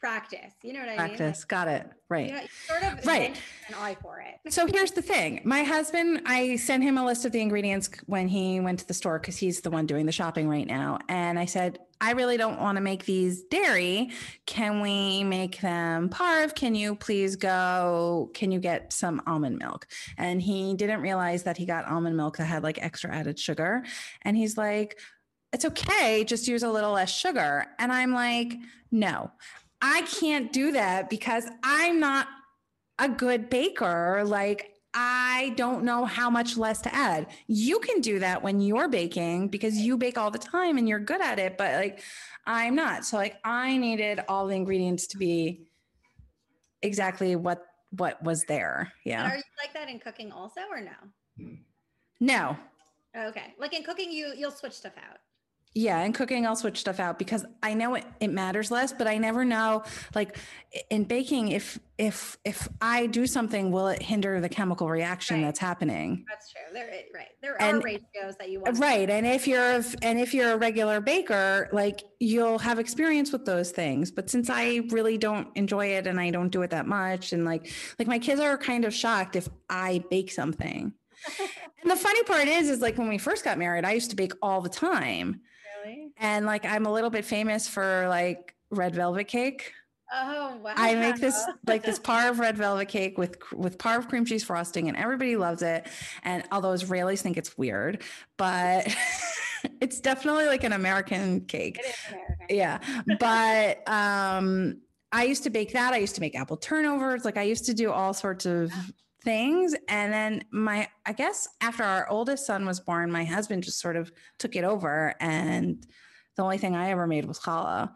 [0.00, 0.52] practice.
[0.62, 1.16] You know what I mean?
[1.16, 1.44] Practice.
[1.44, 1.86] Got it.
[2.08, 2.26] Right.
[2.28, 3.36] you know, sort of Right.
[3.68, 4.52] an eye for it.
[4.52, 5.42] So here's the thing.
[5.44, 8.94] My husband, I sent him a list of the ingredients when he went to the
[8.94, 10.98] store because he's the one doing the shopping right now.
[11.08, 14.10] And I said, I really don't want to make these dairy.
[14.46, 16.54] Can we make them parve?
[16.54, 18.30] Can you please go?
[18.32, 19.86] Can you get some almond milk?
[20.16, 23.84] And he didn't realize that he got almond milk that had like extra added sugar.
[24.22, 24.98] And he's like,
[25.52, 26.24] it's okay.
[26.24, 27.66] Just use a little less sugar.
[27.78, 28.54] And I'm like,
[28.92, 29.30] no,
[29.82, 32.28] I can't do that because I'm not
[32.98, 34.22] a good baker.
[34.24, 37.28] Like, I don't know how much less to add.
[37.46, 40.98] You can do that when you're baking because you bake all the time and you're
[40.98, 42.02] good at it, but like,
[42.46, 43.04] I'm not.
[43.04, 45.62] So, like, I needed all the ingredients to be
[46.82, 47.64] exactly what
[47.96, 48.92] what was there.
[49.04, 49.30] And Yeah.
[49.30, 51.48] Are you like that in cooking also or no?
[52.20, 52.56] No.
[53.16, 53.54] Okay.
[53.58, 55.18] Like in cooking, you you'll switch stuff out.
[55.72, 59.06] Yeah, and cooking, I'll switch stuff out because I know it, it matters less, but
[59.06, 59.84] I never know
[60.16, 60.36] like
[60.90, 65.44] in baking if if if I do something, will it hinder the chemical reaction Right.
[65.44, 66.24] that's happening?
[66.28, 66.62] That's true.
[66.72, 67.28] There, right.
[67.40, 68.78] There are And- ratios that you want.
[68.80, 69.08] Right.
[69.08, 73.70] And if you're and if you're a regular baker, like you'll have experience with those
[73.70, 74.10] things.
[74.10, 77.44] But since I really don't enjoy it and I don't do it that much, and
[77.44, 80.94] like like my kids are kind of shocked if I bake something.
[81.82, 84.16] and the funny part is, is like when we first got married, I used to
[84.16, 85.42] bake all the time.
[85.84, 86.12] Really?
[86.16, 89.72] And like I'm a little bit famous for like red velvet cake.
[90.12, 90.74] Oh wow.
[90.76, 94.42] I make this like this par of red velvet cake with with parve cream cheese
[94.42, 95.86] frosting, and everybody loves it.
[96.24, 98.02] And although Israelis think it's weird,
[98.36, 98.92] but
[99.80, 101.78] it's definitely like an American cake.
[101.78, 102.46] It is American.
[102.50, 102.78] Yeah,
[103.20, 104.78] but um,
[105.12, 105.92] I used to bake that.
[105.92, 107.24] I used to make apple turnovers.
[107.24, 108.72] Like I used to do all sorts of
[109.22, 109.74] things.
[109.88, 113.96] And then my, I guess after our oldest son was born, my husband just sort
[113.96, 115.86] of took it over and.
[116.36, 117.92] The only thing I ever made was challah.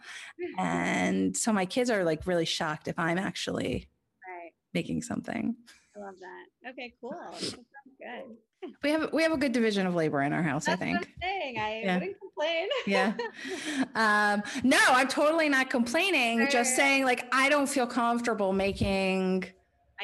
[0.58, 3.88] And so my kids are like really shocked if I'm actually
[4.28, 4.52] Right.
[4.74, 5.54] making something.
[5.96, 6.70] I love that.
[6.70, 7.12] Okay, cool.
[7.32, 7.56] That sounds
[7.98, 8.36] good.
[8.82, 11.04] We have we have a good division of labor in our house, That's I what
[11.04, 11.14] think.
[11.22, 11.58] Saying.
[11.58, 11.94] I Yeah.
[11.98, 12.68] wouldn't complain.
[12.86, 13.12] Yeah.
[13.94, 16.48] Um, no, I'm totally not complaining.
[16.50, 19.44] Just saying like I don't feel comfortable making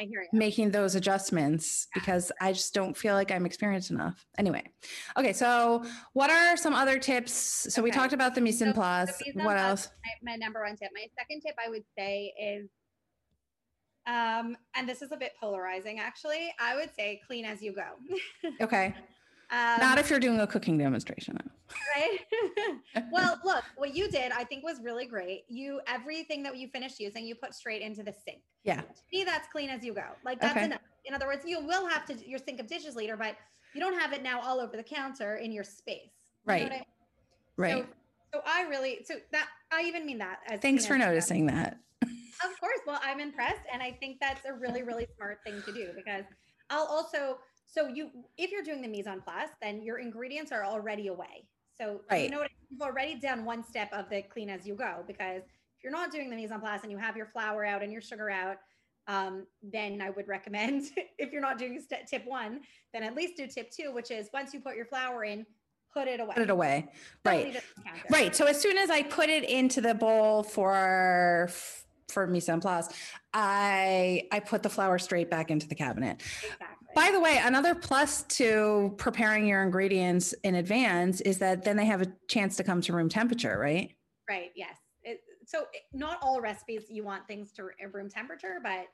[0.01, 0.29] I hear you.
[0.37, 4.25] making those adjustments because I just don't feel like I'm experienced enough.
[4.37, 4.63] Anyway,
[5.15, 5.31] okay.
[5.33, 7.31] So, what are some other tips?
[7.69, 9.21] So, we talked about the mise en place.
[9.27, 9.89] en What else?
[10.23, 10.89] my, my number one tip.
[10.93, 12.69] My second tip I would say is
[14.07, 16.51] um and this is a bit polarizing actually.
[16.59, 18.49] I would say clean as you go.
[18.61, 18.95] Okay,
[19.51, 21.37] um, not if you're doing a cooking demonstration.
[21.95, 22.19] Right?
[23.11, 25.43] well, look, what you did I think was really great.
[25.49, 28.41] You everything that you finished using, you put straight into the sink.
[28.63, 28.81] Yeah.
[28.81, 30.03] To me, that's clean as you go.
[30.25, 30.65] Like that's Okay.
[30.65, 30.81] enough.
[31.05, 33.35] In other words, you will have to your sink of dishes later, but
[33.73, 36.11] you don't have it now all over the counter in your space.
[36.45, 36.65] You know Right.
[36.65, 36.83] I mean?
[37.57, 37.85] Right.
[38.33, 41.77] So, so I really so that I even mean that as Thanks for noticing that.
[42.43, 42.79] Of course.
[42.87, 43.61] Well, I'm impressed.
[43.71, 46.25] And I think that's a really, really smart thing to do because
[46.69, 50.65] I'll also, so you, if you're doing the mise en place, then your ingredients are
[50.65, 51.47] already away.
[51.81, 55.03] So you know what, you've already done one step of the clean as you go
[55.07, 57.81] because if you're not doing the mise en place and you have your flour out
[57.81, 58.57] and your sugar out,
[59.07, 62.61] um, then I would recommend if you're not doing step tip one,
[62.93, 65.43] then at least do tip two, which is once you put your flour in,
[65.91, 66.33] put it away.
[66.35, 66.87] Put it away.
[67.25, 67.47] Right.
[67.47, 68.03] it on the counter.
[68.11, 68.35] Right.
[68.35, 71.49] So as soon as I put it into the bowl for
[72.09, 72.89] for mise en place,
[73.33, 76.21] I I put the flour straight back into the cabinet.
[76.43, 76.67] Exactly.
[76.95, 81.85] By the way, another plus to preparing your ingredients in advance is that then they
[81.85, 83.91] have a chance to come to room temperature, right?
[84.29, 84.51] Right.
[84.55, 84.77] Yes.
[85.03, 88.85] It, so not all recipes you want things to room temperature, but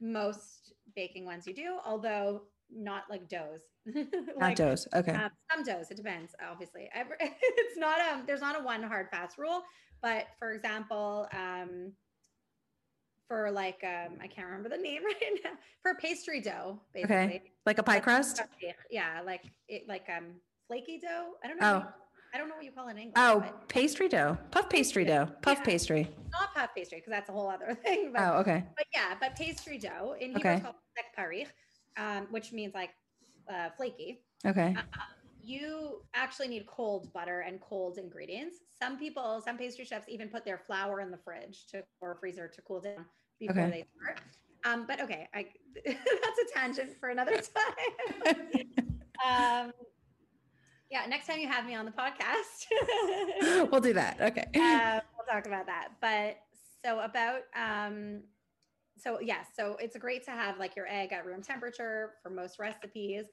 [0.00, 1.78] most baking ones you do.
[1.84, 3.62] Although not like doughs.
[3.86, 4.06] Not
[4.40, 4.88] like, doughs.
[4.94, 5.12] Okay.
[5.12, 5.90] um, some doughs.
[5.90, 6.34] It depends.
[6.50, 8.24] Obviously, it's not um.
[8.26, 9.62] There's not a one hard fast rule.
[10.02, 11.92] But for example, um,
[13.28, 15.50] for like um, I can't remember the name right now.
[15.82, 17.16] For pastry dough, basically.
[17.16, 17.42] Okay.
[17.66, 18.40] like a pie crust?
[18.90, 20.26] Yeah, like it, like um,
[20.68, 21.32] flaky dough.
[21.44, 21.82] I don't know.
[21.84, 21.92] Oh.
[22.34, 23.14] I don't know what you call it in English.
[23.16, 24.36] Oh, pastry dough.
[24.50, 25.28] Puff pastry dough.
[25.40, 25.64] Puff Yeah.
[25.64, 26.08] pastry.
[26.32, 28.12] not puff pastry because that's a whole other thing.
[28.12, 28.64] But, Oh, okay.
[28.76, 30.60] but yeah, but pastry dough in Hebrew Okay.
[30.60, 30.74] called
[31.96, 32.90] um, which means like
[33.48, 34.20] uh, flaky.
[34.44, 34.74] Okay.
[34.76, 34.82] Uh,
[35.44, 38.56] you actually need cold butter and cold ingredients.
[38.80, 42.48] Some people, some pastry chefs even put their flour in the fridge to or freezer
[42.48, 43.04] to cool down
[43.38, 43.70] before Okay.
[43.70, 44.20] they start.
[44.64, 45.46] Um, but okay, I,
[45.84, 47.32] that's a tangent for another
[48.24, 48.54] time.
[49.66, 49.72] um,
[50.90, 52.66] yeah, next time you have me on the podcast,
[53.70, 54.20] we'll do that.
[54.20, 54.46] Okay.
[54.56, 55.88] uh, we'll talk about that.
[56.00, 56.38] But
[56.84, 58.22] so about um,
[58.96, 62.58] so yes, so it's great to have like your egg at room temperature for most
[62.58, 63.24] recipes.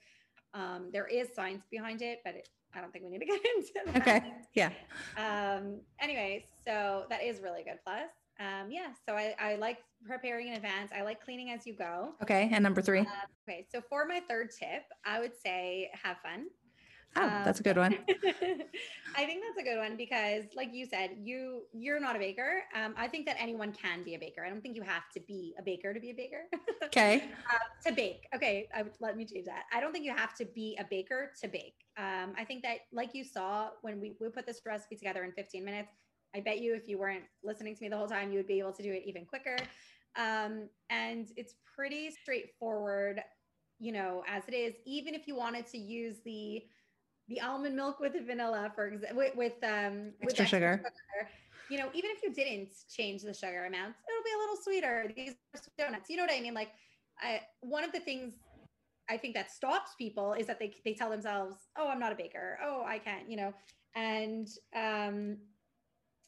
[0.54, 3.42] Um, there is science behind it, but it, I don't think we need to get
[3.58, 4.02] into that.
[4.02, 4.34] Okay.
[4.54, 4.72] Yeah.
[5.18, 7.80] Um, anyway, so that is really good.
[7.86, 8.10] Plus,
[8.40, 8.88] um, yeah.
[9.08, 10.92] So I, I like preparing in advance.
[10.96, 12.14] I like cleaning as you go.
[12.22, 12.50] Okay.
[12.52, 13.06] And number three.
[13.48, 16.48] Okay, so for my third tip, I would say have fun.
[17.16, 17.98] Oh, that's a good one.
[19.16, 22.64] I think that's a good one because, like you said, you you're not a baker.
[22.74, 24.46] Um, I think that anyone can be a baker.
[24.46, 26.44] I don't think you have to be a baker to be a baker.
[26.84, 27.24] Okay.
[27.50, 28.68] uh, to bake, okay.
[28.76, 29.64] I would, let me change that.
[29.72, 31.76] I don't think you have to be a baker to bake.
[31.96, 35.32] Um, I think that, like you saw when we we put this recipe together in
[35.32, 35.94] 15 minutes,
[36.36, 38.60] I bet you if you weren't listening to me the whole time, you would be
[38.60, 39.58] able to do it even quicker.
[40.16, 43.22] Um, and it's pretty straightforward,
[43.80, 44.74] you know, as it is.
[44.86, 46.64] Even if you wanted to use the
[47.32, 50.84] the almond milk with the vanilla, for example, with, with um with Extra sugar.
[51.70, 55.12] you know, even if you didn't change the sugar amounts, it'll be a little sweeter.
[55.16, 56.10] These are sweet donuts.
[56.10, 56.54] You know what I mean?
[56.54, 56.72] Like,
[57.20, 58.34] I, one of the things
[59.10, 62.16] I think that stops people is that they they tell themselves, "Oh, I'm not a
[62.16, 62.60] baker.
[62.64, 63.54] Oh, I can't," you know.
[63.96, 65.38] and um,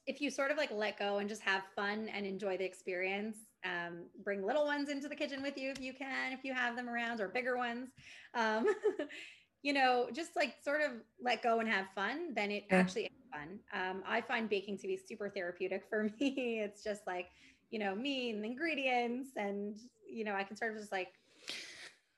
[0.05, 3.37] if you sort of like let go and just have fun and enjoy the experience,
[3.63, 6.75] um, bring little ones into the kitchen with you if you can, if you have
[6.75, 7.89] them around, or bigger ones.
[8.33, 8.65] Um,
[9.63, 12.77] you know, just like sort of let go and have fun, then it yeah.
[12.77, 13.59] actually is fun.
[13.73, 16.59] Um, I find baking to be super therapeutic for me.
[16.59, 17.27] It's just like,
[17.71, 21.07] you know, me and ingredients, and you know, I can sort of just like.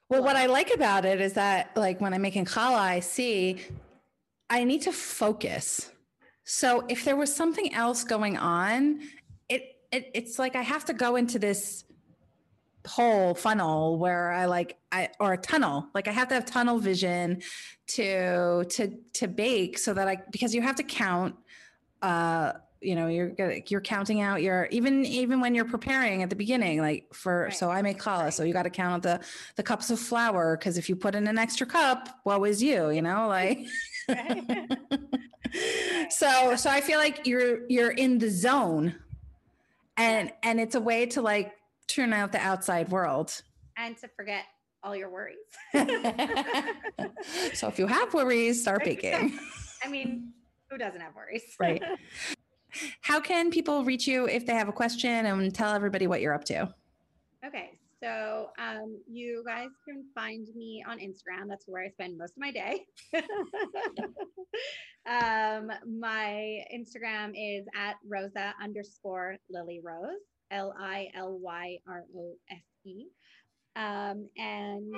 [0.09, 3.59] Well, what I like about it is that, like, when I'm making challah, I see
[4.49, 5.91] I need to focus.
[6.43, 9.01] So if there was something else going on,
[9.49, 11.85] it, it it's like I have to go into this
[12.85, 15.87] whole funnel where I like I or a tunnel.
[15.93, 17.41] Like I have to have tunnel vision
[17.87, 21.35] to to to bake so that I because you have to count
[22.01, 23.33] uh you know you're
[23.67, 27.55] you're counting out your even even when you're preparing at the beginning like for right.
[27.55, 28.33] so i make challah right.
[28.33, 29.19] so you got to count the
[29.55, 32.91] the cups of flour because if you put in an extra cup what was you
[32.91, 33.65] you know like
[36.09, 38.93] so so i feel like you're you're in the zone
[39.97, 41.53] and and it's a way to like
[41.87, 43.41] tune out the outside world.
[43.77, 44.43] And to forget
[44.83, 45.37] all your worries.
[47.53, 49.39] So if you have worries start baking.
[49.83, 50.31] I mean
[50.69, 51.43] who doesn't have worries?
[51.59, 51.81] Right.
[53.01, 56.33] How can people reach you if they have a question and tell everybody what you're
[56.33, 56.73] up to?
[57.45, 57.71] Okay
[58.05, 61.47] so um, you guys can find me on Instagram.
[61.47, 62.85] That's where I spend most of my day.
[65.09, 72.35] um, my Instagram is at Rosa underscore Lily Rose, L I L Y R O
[72.49, 73.07] S E.
[73.75, 74.95] Um, and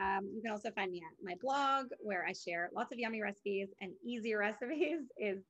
[0.00, 3.22] um, you can also find me at my blog where I share lots of yummy
[3.22, 5.44] recipes and easy recipes is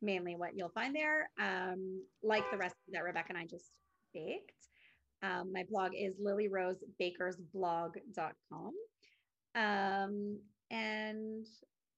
[0.00, 1.28] mainly what you'll find there.
[1.40, 3.72] Um, like the recipe that Rebekah and I just
[4.12, 4.52] baked.
[5.22, 8.72] Um, my blog is lilyrosebakersblog.com.
[9.54, 10.38] Um,
[10.70, 11.46] and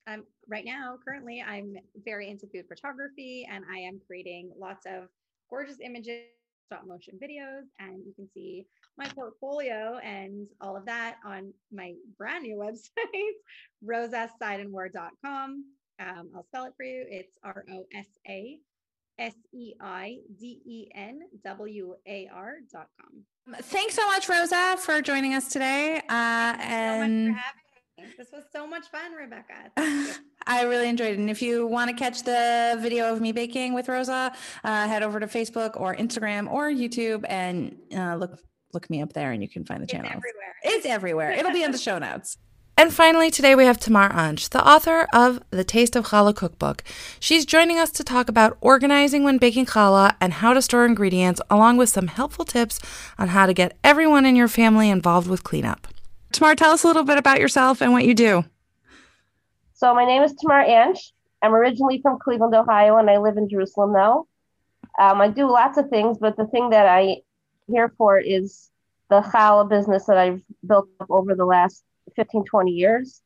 [0.07, 5.09] I'm right now, currently, I'm very into food photography and I am creating lots of
[5.49, 6.34] gorgeous images,
[6.67, 11.93] stop motion videos, and you can see my portfolio and all of that on my
[12.19, 13.33] brand new website,
[13.85, 15.65] rosaseidenwar.com.
[16.01, 17.05] Um, I'll spell it for you.
[17.09, 18.59] It's R O S A
[19.19, 23.57] S E I D E N W A R dot com.
[23.63, 25.99] Thanks so much, Rosa, for joining us today.
[26.09, 27.37] Uh, and
[27.99, 29.71] so this was so much fun, Rebekah.
[30.47, 31.19] I really enjoyed it.
[31.19, 35.03] And if you want to catch the video of me baking with Rosa, uh, head
[35.03, 38.39] over to Facebook or Instagram or YouTube and uh, look
[38.73, 40.07] look me up there, and you can find the channel.
[40.07, 40.55] It's everywhere.
[40.65, 41.31] It's everywhere.
[41.31, 42.37] It'll be in the show notes.
[42.77, 46.83] And finally, today we have Tamar Ansh, the author of The Taste of Challah cookbook.
[47.21, 51.41] She's joining us to talk about organizing when baking challah and how to store ingredients,
[51.49, 52.81] along with some helpful tips
[53.17, 55.87] on how to get everyone in your family involved with cleanup.
[56.33, 58.45] Tamar, tell us a little bit about yourself and what you do.
[59.85, 61.13] So, my name is Tamar Ansh.
[61.43, 64.25] I'm originally from Cleveland, Ohio, and I live in Jerusalem now.
[64.99, 67.19] Um, I do lots of things, but the thing that I
[67.67, 68.71] here for is
[69.11, 71.85] the challah business that I've built up over the last
[72.17, 73.21] 15, 20 years.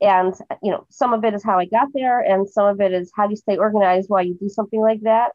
[0.00, 2.92] And, you know, some of it is how I got there, and some of it
[2.92, 5.32] is how do you stay organized while you do something like that.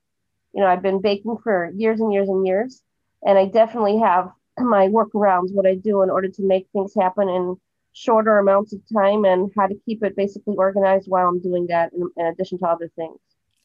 [0.54, 2.82] You know, I've been baking for years and years and years,
[3.28, 7.28] and I definitely have my workarounds, what I do in order to make things happen
[7.28, 7.58] in
[7.94, 11.92] shorter amounts of time and how to keep it basically organized while I'm doing that
[11.94, 13.20] in, in addition to other things.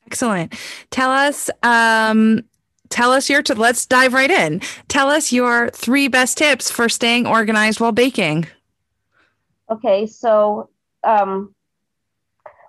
[0.07, 0.55] Excellent.
[0.91, 2.43] Tell us, um,
[2.89, 4.61] tell us your, t- let's dive right in.
[4.89, 8.47] Tell us your three best tips for staying organized while baking.
[9.71, 10.71] Okay, so
[11.03, 11.55] um,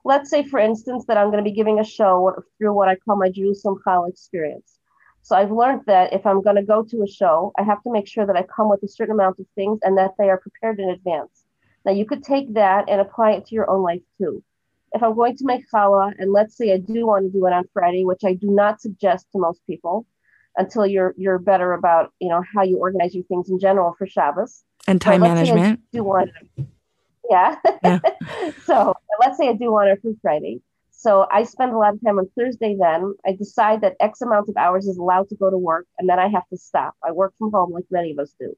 [0.04, 2.96] let's say, for instance, that I'm going to be giving a show through what I
[2.96, 4.80] call my Jerusalem Challah experience.
[5.22, 7.92] So I've learned that if I'm going to go to a show, I have to
[7.92, 10.40] make sure that I come with a certain amount of things and that they are
[10.40, 11.37] prepared in advance.
[11.88, 14.44] Now, you could take that and apply it to your own life too.
[14.92, 17.54] If I'm going to make challah, and let's say I do want to do it
[17.54, 20.06] on Friday, which I do not suggest to most people
[20.58, 24.06] until you're you're better about you know how you organize your things in general for
[24.06, 25.80] Shabbos and time management.
[25.94, 26.30] do want
[27.30, 27.56] yeah.
[27.84, 28.00] yeah.
[28.66, 30.60] so let's say I do want it for Friday.
[30.92, 33.14] So I spend a lot of time on Thursday then.
[33.26, 36.20] I decide that X amount of hours is allowed to go to work and then
[36.20, 36.96] I have to stop.
[37.02, 38.58] I work from home like many of us do.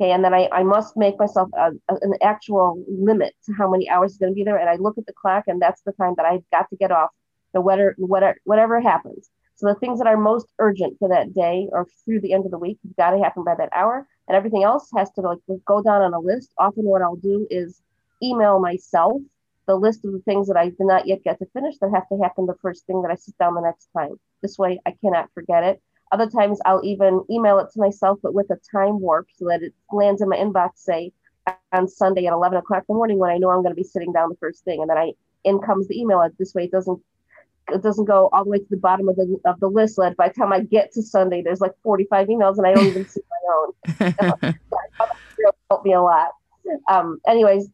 [0.00, 0.10] Okay.
[0.10, 3.88] And then I, I must make myself a, a, an actual limit to how many
[3.88, 4.58] hours is going to be there.
[4.58, 6.90] And I look at the clock and that's the time that I've got to get
[6.90, 7.10] off
[7.52, 9.30] the whatever, whatever, whatever happens.
[9.56, 12.50] So the things that are most urgent for that day or through the end of
[12.50, 14.06] the week have got to happen by that hour.
[14.26, 16.52] And everything else has to like go down on a list.
[16.58, 17.80] Often what I'll do is
[18.20, 19.20] email myself
[19.66, 22.08] the list of the things that I did not yet get to finish that have
[22.08, 24.16] to happen the first thing that I sit down the next time.
[24.42, 25.82] This way I cannot forget it.
[26.14, 29.64] Other times I'll even email it to myself, but with a time warp so that
[29.64, 31.12] it lands in my inbox, say
[31.72, 33.82] on Sunday at 11 o'clock in the morning when I know I'm going to be
[33.82, 34.80] sitting down the first thing.
[34.80, 36.24] And then I in comes the email.
[36.38, 37.02] This way it doesn't
[37.72, 39.96] it doesn't go all the way to the bottom of the of the list.
[39.96, 42.86] But by the time I get to Sunday, there's like 45 emails, and I don't
[42.86, 44.54] even see my own.
[45.68, 46.30] helped me a lot.
[46.88, 47.68] Um, anyways,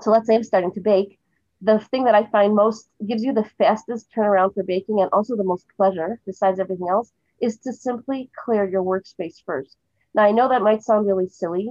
[0.00, 1.20] so let's say I'm starting to bake.
[1.62, 5.36] The thing that I find most gives you the fastest turnaround for baking and also
[5.36, 9.76] the most pleasure, besides everything else, is to simply clear your workspace first.
[10.14, 11.70] Now, I know that might sound really silly,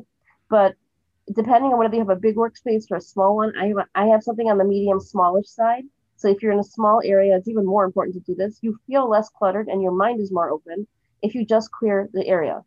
[0.49, 0.75] but
[1.33, 4.05] depending on whether you have a big workspace or a small one, I have, I
[4.07, 5.83] have something on the medium smallish side.
[6.15, 8.59] So if you're in a small area, it's even more important to do this.
[8.61, 10.87] You feel less cluttered and your mind is more open
[11.21, 12.63] if you just clear the area.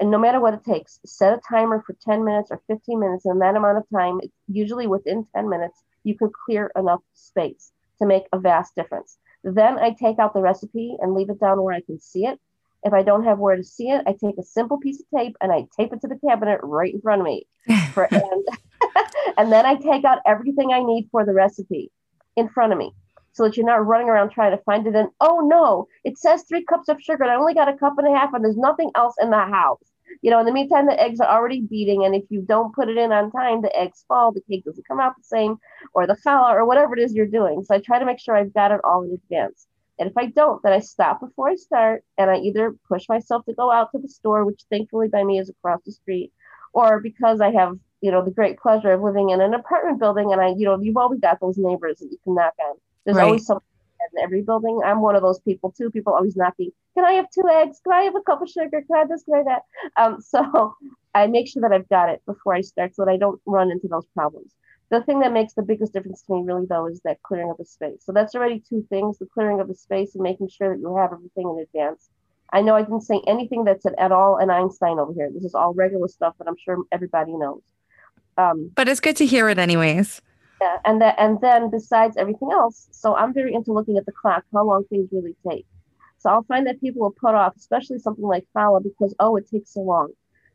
[0.00, 3.24] And no matter what it takes, set a timer for 10 minutes or 15 minutes.
[3.24, 8.06] In that amount of time, usually within 10 minutes, you can clear enough space to
[8.06, 9.18] make a vast difference.
[9.44, 12.38] Then I take out the recipe and leave it down where I can see it.
[12.84, 15.36] If I don't have where to see it, I take a simple piece of tape
[15.40, 17.46] and I tape it to the cabinet right in front of me.
[17.94, 18.46] For, and,
[19.38, 21.90] and then I take out everything I need for the recipe
[22.36, 22.92] in front of me
[23.32, 24.94] so that you're not running around trying to find it.
[24.94, 27.22] And oh no, it says three cups of sugar.
[27.22, 29.38] And I only got a cup and a half, and there's nothing else in the
[29.38, 29.91] house.
[30.20, 32.88] You know, in the meantime, the eggs are already beating, and if you don't put
[32.88, 35.56] it in on time, the eggs fall, the cake doesn't come out the same,
[35.94, 37.64] or the challah, or whatever it is you're doing.
[37.64, 39.66] So I try to make sure I've got it all in advance.
[39.98, 43.44] And if I don't, then I stop before I start, and I either push myself
[43.46, 46.32] to go out to the store, which thankfully by me is across the street,
[46.72, 50.32] or because I have, you know, the great pleasure of living in an apartment building,
[50.32, 52.76] and I, you know, you've always got those neighbors that you can knock on.
[53.04, 53.24] There's right.
[53.24, 53.66] always something
[54.14, 54.80] in every building.
[54.84, 55.90] I'm one of those people too.
[55.90, 56.70] People always knocking.
[56.94, 57.80] Can I have two eggs?
[57.82, 58.82] Can I have a cup of sugar?
[58.82, 59.24] Can I have this?
[59.24, 59.62] Can I that?
[59.96, 60.74] Um, so
[61.14, 63.70] I make sure that I've got it before I start so that I don't run
[63.70, 64.52] into those problems.
[64.90, 67.56] The thing that makes the biggest difference to me really though is that clearing of
[67.56, 68.02] the space.
[68.04, 70.94] So that's already two things, the clearing of the space and making sure that you
[70.96, 72.10] have everything in advance.
[72.52, 75.30] I know I didn't say anything that's at all an Einstein over here.
[75.32, 77.62] This is all regular stuff that I'm sure everybody knows.
[78.36, 80.20] Um, but it's good to hear it anyways.
[80.62, 84.12] Yeah, and that and then besides everything else, so I'm very into looking at the
[84.12, 85.66] clock, how long things really take.
[86.18, 89.50] So I'll find that people will put off, especially something like challah, because oh, it
[89.50, 90.08] takes so long.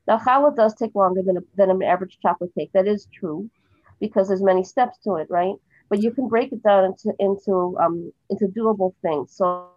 [0.08, 2.72] Now challah does take longer than a, than an average chocolate cake.
[2.74, 3.50] That is true,
[4.00, 5.56] because there's many steps to it, right?
[5.90, 9.34] But you can break it down into into um into doable things.
[9.36, 9.68] So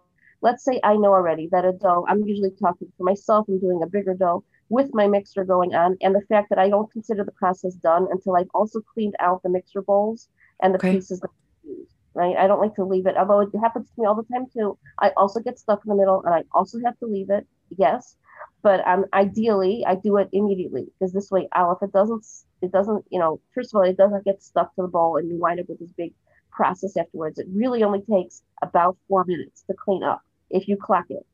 [0.41, 2.05] let's say I know already that a dough.
[2.07, 3.47] I'm usually talking for myself.
[3.49, 6.69] I'm doing a bigger dough with my mixer going on and the fact that I
[6.69, 10.29] don't consider the process done until I've also cleaned out the mixer bowls
[10.61, 10.93] and the okay.
[10.93, 12.37] pieces that I use, right?
[12.37, 14.77] I don't like to leave it, although it happens to me all the time too.
[14.97, 17.45] I also get stuck in the middle and I also have to leave it,
[17.77, 18.15] yes.
[18.63, 22.25] But um, ideally, I do it immediately because this way, Al, if it doesn't,
[22.61, 25.27] it doesn't, you know, first of all, it doesn't get stuck to the bowl and
[25.27, 26.13] you wind up with this big
[26.49, 27.39] process afterwards.
[27.39, 31.25] It really only takes about four minutes to clean up if you clock it.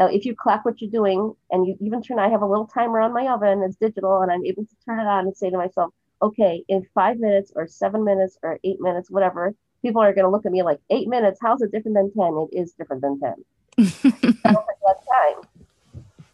[0.00, 2.66] Now, if you clock what you're doing and you even turn, I have a little
[2.66, 5.50] timer on my oven, it's digital, and I'm able to turn it on and say
[5.50, 5.92] to myself,
[6.22, 10.30] okay, in five minutes or seven minutes or eight minutes, whatever, people are going to
[10.30, 12.48] look at me like, eight minutes, how's it different than 10?
[12.50, 13.34] It is different than 10.
[14.46, 15.66] I time,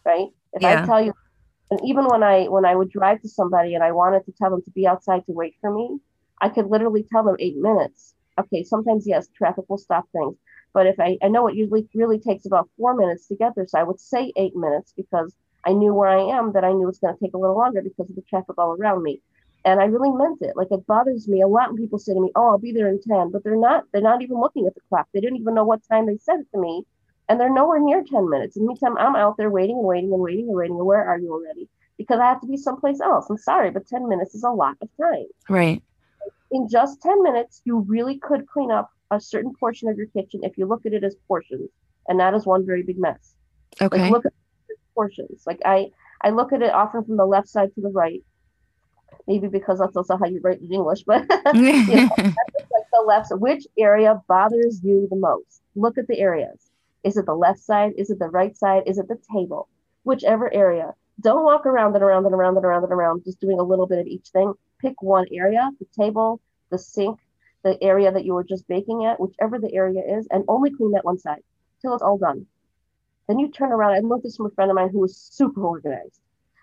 [0.04, 0.28] right?
[0.52, 0.82] If yeah.
[0.82, 1.12] I tell you,
[1.72, 4.50] and even when I when I would drive to somebody and I wanted to tell
[4.50, 5.98] them to be outside to wait for me,
[6.40, 8.14] I could literally tell them eight minutes.
[8.38, 10.36] Okay, sometimes yes, traffic will stop things,
[10.76, 13.66] but if I, I know it usually really takes about four minutes to get there,
[13.66, 16.86] so I would say eight minutes because I knew where I am, that I knew
[16.86, 19.22] it's going to take a little longer because of the traffic all around me.
[19.64, 20.54] And I really meant it.
[20.54, 22.88] Like it bothers me a lot when people say to me, "Oh, I'll be there
[22.88, 23.84] in 10," but they're not.
[23.90, 25.08] They're not even looking at the clock.
[25.14, 26.84] They didn't even know what time they said it to me,
[27.30, 28.58] and they're nowhere near 10 minutes.
[28.58, 30.76] In the meantime, I'm out there waiting and waiting and waiting and waiting.
[30.76, 31.70] And where are you already?
[31.96, 33.30] Because I have to be someplace else.
[33.30, 35.24] I'm sorry, but 10 minutes is a lot of time.
[35.48, 35.82] Right.
[36.50, 40.40] In just 10 minutes, you really could clean up a certain portion of your kitchen
[40.42, 41.70] if you look at it as portions
[42.08, 43.34] and that is one very big mess.
[43.80, 43.98] Okay.
[43.98, 44.32] Like look at
[44.94, 45.44] portions.
[45.46, 45.90] Like I,
[46.22, 48.22] I look at it often from the left side to the right.
[49.26, 51.22] Maybe because that's also how you write in English, but
[51.54, 53.28] you know, like the left.
[53.32, 55.62] Which area bothers you the most?
[55.74, 56.70] Look at the areas.
[57.02, 57.92] Is it the left side?
[57.96, 58.84] Is it the right side?
[58.86, 59.68] Is it the table?
[60.04, 60.94] Whichever area.
[61.20, 63.86] Don't walk around and around and around and around and around, just doing a little
[63.86, 64.52] bit of each thing.
[64.80, 66.40] Pick one area: the table,
[66.70, 67.18] the sink,
[67.66, 70.92] the area that you were just baking at, whichever the area is, and only clean
[70.92, 71.42] that one side
[71.82, 72.46] till it's all done.
[73.26, 73.94] Then you turn around.
[73.94, 76.20] I learned this from a friend of mine who was super organized.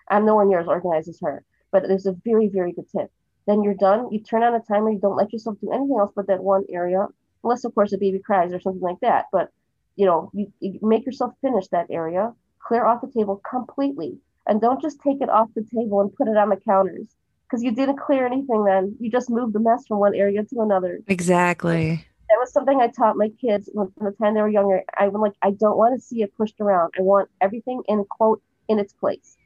[0.08, 3.10] I'm nowhere near as organized as her, but there's a very, very good tip.
[3.46, 4.10] Then you're done.
[4.10, 4.90] You turn on a timer.
[4.90, 7.06] You don't let yourself do anything else but that one area,
[7.42, 9.26] unless of course a baby cries or something like that.
[9.30, 9.50] But
[9.96, 14.58] you know, you, you make yourself finish that area, clear off the table completely, and
[14.58, 17.14] don't just take it off the table and put it on the counters
[17.54, 18.96] because you didn't clear anything then.
[18.98, 20.98] You just moved the mess from one area to another.
[21.06, 22.04] Exactly.
[22.28, 24.82] That was something I taught my kids from the time they were younger.
[24.98, 26.92] I would like, I don't want to see it pushed around.
[26.98, 29.36] I want everything in quote in its place.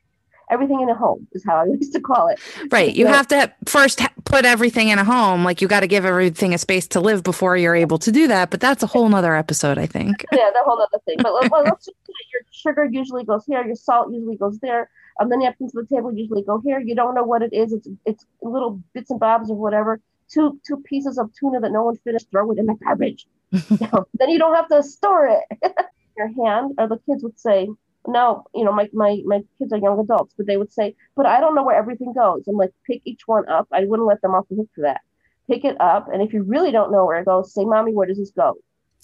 [0.50, 2.40] everything in a home is how I used to call it.
[2.72, 2.94] Right.
[2.94, 3.12] You Yeah.
[3.16, 5.44] have to first put everything in a home.
[5.44, 8.26] Like you got to give everything a space to live before you're able to do
[8.28, 8.48] that.
[8.50, 10.24] But that's a whole nother episode, I think.
[10.32, 11.18] yeah, the whole other thing.
[11.22, 14.88] But well, let's just say your sugar usually goes here, your salt usually goes there,
[15.18, 16.80] and then napkins on the table usually go here.
[16.80, 17.72] You don't know what it is.
[17.72, 20.00] It's it's little bits and bobs or whatever.
[20.30, 23.26] Two two pieces of tuna that no one finished, throw it in the garbage.
[23.50, 25.62] Then you don't have to store it.
[26.18, 27.68] your hand, or the kids would say,
[28.06, 31.26] no, you know, my, my my kids are young adults, but they would say, but
[31.26, 32.46] I don't know where everything goes.
[32.48, 33.68] I'm like, pick each one up.
[33.72, 35.00] I wouldn't let them off the hook for that.
[35.48, 38.06] Pick it up, and if you really don't know where it goes, say, mommy, where
[38.06, 38.56] does this go?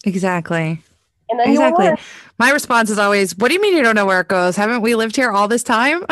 [0.05, 0.83] Exactly.
[1.31, 1.93] And then Exactly.
[2.39, 4.57] My response is always, What do you mean you don't know where it goes?
[4.57, 6.05] Haven't we lived here all this time?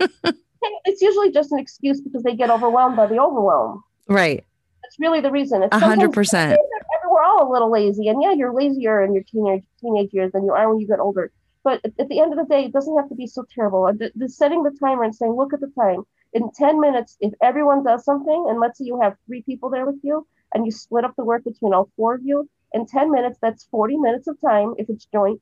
[0.84, 3.82] it's usually just an excuse because they get overwhelmed by the overwhelm.
[4.08, 4.44] right.
[4.82, 5.62] That's really the reason.
[5.62, 6.60] It's A hundred percent.
[7.08, 10.44] We're all a little lazy, and yeah, you're lazier in your teenage teenage years than
[10.44, 11.32] you are when you get older.
[11.62, 13.90] But at, at the end of the day, it doesn't have to be so terrible.
[13.96, 16.04] The, the setting the timer and saying, look at the time.
[16.34, 19.86] In ten minutes, if everyone does something, and let's say you have three people there
[19.86, 23.10] with you, and you split up the work between all four of you, in ten
[23.10, 24.74] minutes, that's forty minutes of time.
[24.76, 25.40] If it's joint,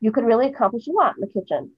[0.00, 1.70] you could really accomplish a lot in the kitchen.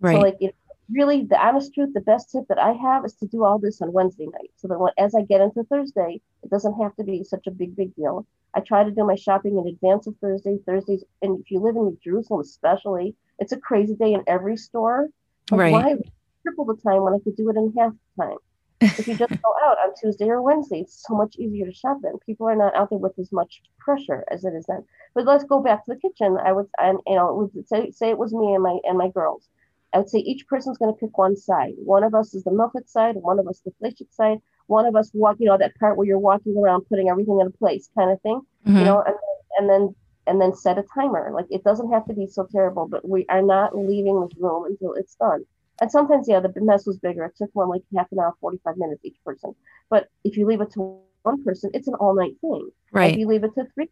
[0.00, 0.16] Right.
[0.16, 0.56] So like it,
[0.90, 3.80] really the honest truth, the best tip that I have is to do all this
[3.80, 4.50] on Wednesday night.
[4.56, 7.50] So that when, as I get into Thursday, it doesn't have to be such a
[7.50, 8.26] big, big deal.
[8.54, 10.58] I try to do my shopping in advance of Thursday.
[10.66, 15.08] Thursdays, and if you live in Jerusalem especially, it's a crazy day in every store.
[15.50, 15.72] Like, Right.
[15.72, 15.96] Why
[16.42, 18.36] triple the time when I could do it in half the time?
[18.82, 21.98] If you just go out on Tuesday or Wednesday, it's so much easier to shop
[22.02, 22.18] then.
[22.26, 24.84] People are not out there with as much pressure as it is then.
[25.14, 26.38] But let's go back to the kitchen.
[26.44, 28.98] I would, and you know, it would say say it was me and my and
[28.98, 29.48] my girls.
[29.94, 31.74] I would say each person's going to pick one side.
[31.76, 34.96] One of us is the milkit side, one of us the fleshik side, one of
[34.96, 38.10] us walk, you know, that part where you're walking around putting everything in place, kind
[38.10, 38.40] of thing.
[38.66, 38.78] Mhm.
[38.78, 39.16] You know, and,
[39.58, 39.94] and then
[40.26, 41.30] and then set a timer.
[41.34, 44.64] Like it doesn't have to be so terrible, but we are not leaving this room
[44.64, 45.44] until it's done.
[45.80, 47.24] And sometimes, yeah, the mess was bigger.
[47.24, 49.54] It took one like half an hour, 45 minutes each person.
[49.90, 52.70] But if you leave it to one person, it's an all night thing.
[52.92, 53.12] Right.
[53.12, 53.88] If you leave it to three,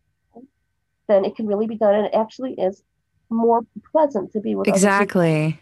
[1.08, 1.94] then it can really be done.
[1.94, 2.82] And it actually is
[3.30, 4.68] more pleasant to be with.
[4.68, 5.58] Exactly.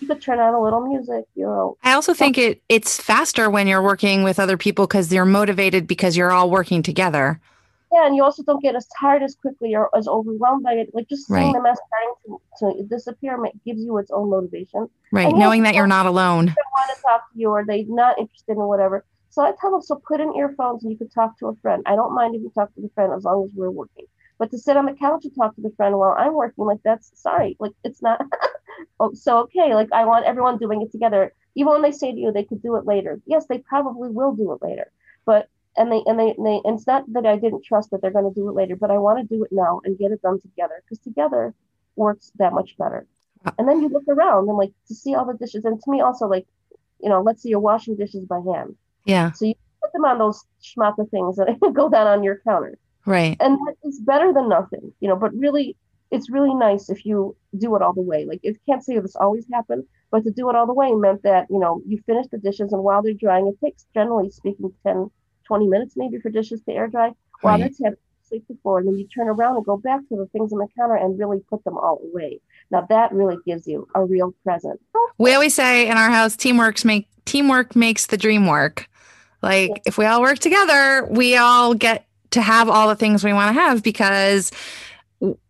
[0.00, 1.78] You could turn on a little music, you know.
[1.82, 5.86] I also think it it's faster when you're working with other people because you're motivated
[5.86, 7.40] because you're all working together.
[8.04, 10.90] And you also don't get as tired as quickly or as overwhelmed by it.
[10.92, 11.54] Like just seeing Right.
[11.54, 12.38] the mess starting
[12.76, 14.88] to, to disappear gives you its own motivation.
[15.12, 15.28] Right.
[15.28, 16.46] And Knowing that you're not alone.
[16.76, 19.04] want to talk to you or they're not interested in whatever.
[19.30, 21.82] So I tell them, so put in earphones and you could talk to a friend.
[21.86, 24.06] I don't mind if you talk to the friend as long as we're working.
[24.38, 26.80] But to sit on the couch and talk to the friend while I'm working, like
[26.84, 28.20] that's sorry, like it's not.
[29.00, 31.32] oh, so okay, like I want everyone doing it together.
[31.54, 34.34] Even when they say to you they could do it later, yes, they probably will
[34.34, 34.90] do it later.
[35.24, 38.02] But and they and they, and they and it's not that I didn't trust that
[38.02, 40.12] they're going to do it later, but I want to do it now and get
[40.12, 41.54] it done together because together
[41.96, 43.06] works that much better.
[43.44, 43.54] Ah.
[43.58, 46.00] And then you look around and like to see all the dishes, and to me
[46.00, 46.46] also like
[47.00, 48.74] you know, let's say you're washing dishes by hand.
[49.04, 49.32] Yeah.
[49.32, 52.78] So you put them on those schmata things that go down on your counter.
[53.04, 53.36] Right.
[53.40, 55.76] And that is better than nothing, you know, but really
[56.10, 58.24] it's really nice if you do it all the way.
[58.24, 61.22] Like it can't say this always happened, but to do it all the way meant
[61.22, 64.72] that, you know, you finish the dishes and while they're drying, it takes generally speaking
[64.84, 65.10] 10,
[65.46, 67.12] 20 minutes maybe for dishes to air dry.
[67.40, 67.70] While Right.
[67.70, 67.96] it's had
[68.28, 70.66] sleep before, and then you turn around and go back to the things on the
[70.76, 72.40] counter and really put them all away.
[72.70, 74.80] Now that really gives you a real present.
[75.18, 78.88] We always say in our house, teamwork make teamwork makes the dream work.
[79.42, 83.32] Like if we all work together, we all get to have all the things we
[83.32, 84.50] want to have because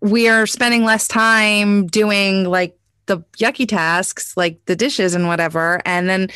[0.01, 5.81] we are spending less time doing like the yucky tasks, like the dishes and whatever.
[5.85, 6.29] And then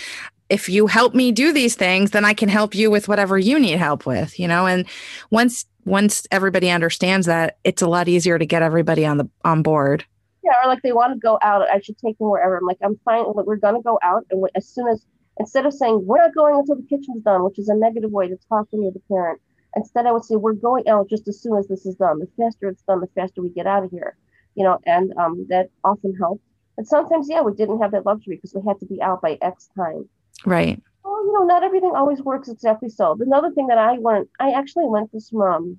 [0.51, 3.59] if you help me do these things, then I can help you with whatever you
[3.59, 4.66] need help with, you know?
[4.66, 4.86] And
[5.30, 9.62] once once everybody understands that, it's a lot easier to get everybody on the on
[9.62, 10.05] board.
[10.44, 12.59] Yeah, or like they want to go out, I should take them wherever.
[12.59, 13.24] I'm like, I'm fine.
[13.28, 15.07] We're gonna go out, and as soon as
[15.38, 18.28] instead of saying we're not going until the kitchen's done, which is a negative way
[18.28, 19.40] to talk when you're the parent,
[19.76, 22.18] instead I would say we're going out just as soon as this is done.
[22.18, 24.16] The faster it's done, the faster we get out of here.
[24.57, 26.42] You know, and um, that often helped.
[26.76, 29.38] And sometimes, yeah, we didn't have that luxury because we had to be out by
[29.40, 30.09] X time.
[30.45, 30.82] Right.
[31.05, 33.16] Well, you know, not everything always works exactly so.
[33.20, 35.78] Another thing that I learned, I actually learned this from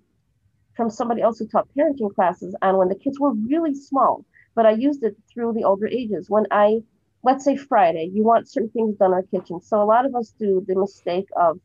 [0.76, 4.66] from somebody else who taught parenting classes on when the kids were really small, but
[4.66, 6.30] I used it through the older ages.
[6.30, 6.82] When I,
[7.24, 9.62] let's say Friday, you want certain things done in our kitchen.
[9.62, 11.60] So a lot of us do the mistake of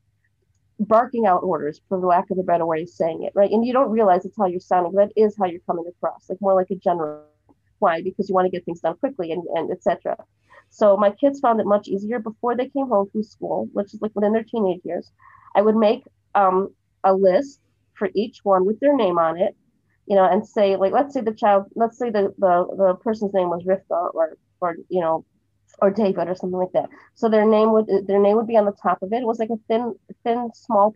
[0.81, 3.51] barking out orders, for the lack of a better way of saying it, right?
[3.51, 4.93] And you don't realize it's how you're sounding.
[4.93, 7.23] That is how you're coming across, like more like a general.
[7.79, 8.03] Why?
[8.03, 10.17] Because you want to get things done quickly and, and etc.
[10.71, 14.01] So my kids found it much easier before they came home from school, which is
[14.03, 15.11] like within their teenage years.
[15.55, 16.05] I would make
[16.35, 16.69] um,
[17.05, 17.61] a list
[17.95, 19.57] for each one with their name on it,
[20.07, 23.33] you know, and say like, let's say the child, let's say the the, the person's
[23.33, 25.25] name was Rivka or or you know,
[25.81, 26.89] or David or something like that.
[27.15, 29.23] So their name would their name would be on the top of it.
[29.23, 29.95] It was like a thin,
[30.25, 30.95] thin, small,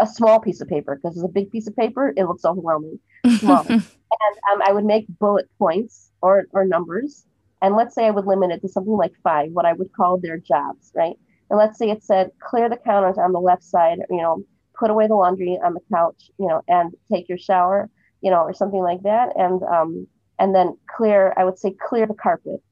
[0.00, 2.12] a small piece of paper because it's a big piece of paper.
[2.16, 2.98] It looks overwhelming,
[3.38, 3.66] small.
[4.10, 7.24] and um, I would make bullet points or or numbers,
[7.62, 10.18] and let's say I would limit it to something like five, what I would call
[10.18, 11.16] their jobs, right?
[11.50, 14.44] And let's say it said clear the counters on the left side, you know,
[14.78, 17.90] put away the laundry on the couch, you know, and take your shower,
[18.22, 20.06] you know, or something like that, and um,
[20.38, 21.34] and then clear.
[21.36, 22.62] I would say clear the carpet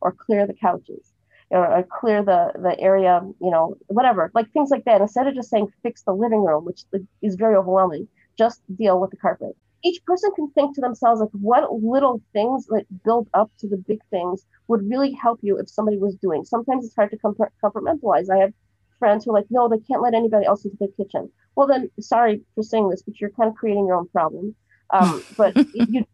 [0.00, 1.12] or clear the couches
[1.50, 5.34] or, or clear the the area you know whatever like things like that instead of
[5.34, 6.82] just saying fix the living room which
[7.22, 11.30] is very overwhelming just deal with the carpet each person can think to themselves like
[11.32, 15.68] what little things that build up to the big things would really help you if
[15.68, 18.52] somebody was doing sometimes it's hard to compartmentalize i have
[18.98, 21.88] friends who are like no they can't let anybody else into their kitchen well then
[22.00, 24.54] sorry for saying this but you're kind of creating your own problem
[24.90, 26.04] um, but you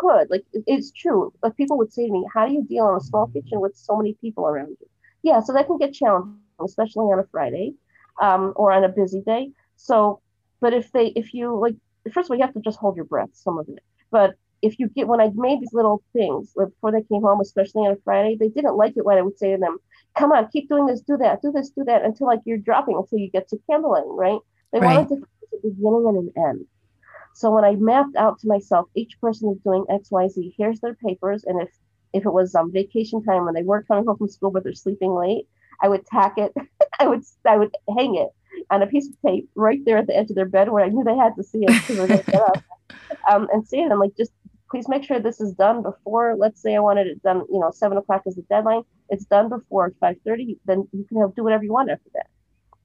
[0.00, 0.30] could.
[0.30, 1.32] Like it's true.
[1.42, 3.76] Like people would say to me, "How do you deal in a small kitchen with
[3.76, 4.88] so many people around you?"
[5.22, 7.74] Yeah, so that can get challenging, especially on a Friday
[8.20, 9.50] um, or on a busy day.
[9.76, 10.20] So,
[10.60, 11.76] but if they, if you like,
[12.12, 13.30] first of all, you have to just hold your breath.
[13.32, 16.90] Some of it, but if you get when I made these little things like, before
[16.90, 19.52] they came home, especially on a Friday, they didn't like it when I would say
[19.52, 19.78] to them,
[20.16, 22.96] "Come on, keep doing this, do that, do this, do that," until like you're dropping
[22.96, 24.40] until you get to candlelighting, right?
[24.72, 24.96] They right.
[24.96, 26.66] wanted to a beginning and an end.
[27.34, 30.54] So when I mapped out to myself, each person is doing X, Y, Z.
[30.56, 31.70] Here's their papers, and if
[32.12, 34.72] if it was um, vacation time when they weren't coming home from school but they're
[34.72, 35.46] sleeping late,
[35.82, 36.54] I would tack it.
[37.00, 38.30] I would I would hang it
[38.70, 40.88] on a piece of tape right there at the edge of their bed where I
[40.88, 42.62] knew they had to see it because they're going to get up
[43.30, 43.90] um, and see it.
[43.90, 44.32] I'm like, just
[44.70, 46.34] please make sure this is done before.
[46.36, 48.82] Let's say I wanted it done, you know, seven o'clock is the deadline.
[49.08, 50.58] It's done before five thirty.
[50.64, 52.26] Then you can have, do whatever you want after that.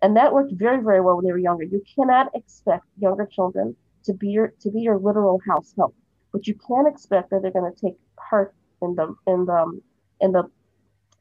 [0.01, 1.63] And that worked very very well when they were younger.
[1.63, 3.75] You cannot expect younger children
[4.05, 5.95] to be your to be your literal house help.
[6.32, 7.95] But you can expect that they're going to take
[8.30, 9.82] part in the in the
[10.21, 10.43] in the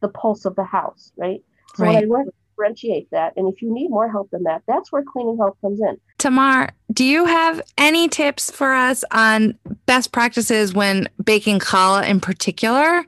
[0.01, 1.43] the pulse of the house, right?
[1.75, 1.95] So right.
[1.95, 2.29] when I learn
[2.59, 5.81] differentiate that, and if you need more help than that, that's where cleaning help comes
[5.81, 5.97] in.
[6.19, 9.57] Tamar, do you have any tips for us on
[9.87, 13.05] best practices when baking challah in particular,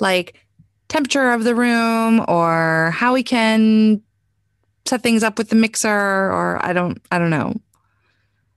[0.00, 0.40] like
[0.88, 4.00] temperature of the room or how we can
[4.86, 7.54] set things up with the mixer or I don't I don't know.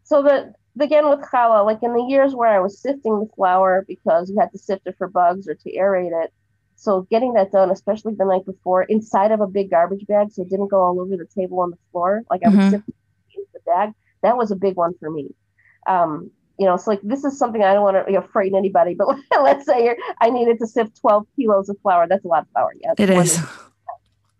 [0.03, 3.83] So the again with challah, like in the years where I was sifting the flour
[3.87, 6.31] because you had to sift it for bugs or to aerate it.
[6.80, 10.43] So getting that done, especially the night before, inside of a big garbage bag, so
[10.43, 12.23] it didn't go all over the table on the floor.
[12.30, 12.75] Like I would mm-hmm.
[12.75, 12.84] into
[13.53, 13.91] the bag.
[14.23, 15.27] That was a big one for me.
[15.88, 18.57] Um, you know, it's like this is something I don't want to you know, frighten
[18.57, 19.09] anybody, but
[19.43, 22.07] let's say I needed to sift 12 kilos of flour.
[22.07, 22.73] That's a lot of flour.
[22.80, 23.41] Yeah, it is.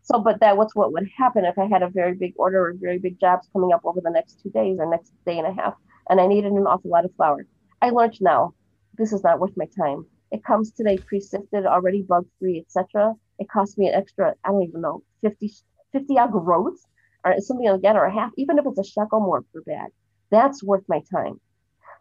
[0.04, 2.74] So, but that was what would happen if I had a very big order or
[2.80, 5.54] very big jobs coming up over the next two days or next day and a
[5.54, 5.74] half,
[6.10, 7.46] and I needed an awful lot of flour.
[7.82, 8.54] I learned now
[8.98, 10.06] this is not worth my time.
[10.32, 13.14] It comes today pre-sifted, already bug-free, etc.
[13.40, 15.52] It costs me an extra, I don't even know, 50,
[15.92, 16.86] 50 gross
[17.26, 19.90] or something like that, or a half, even if it's a shekel more per bag.
[20.30, 21.40] That's worth my time.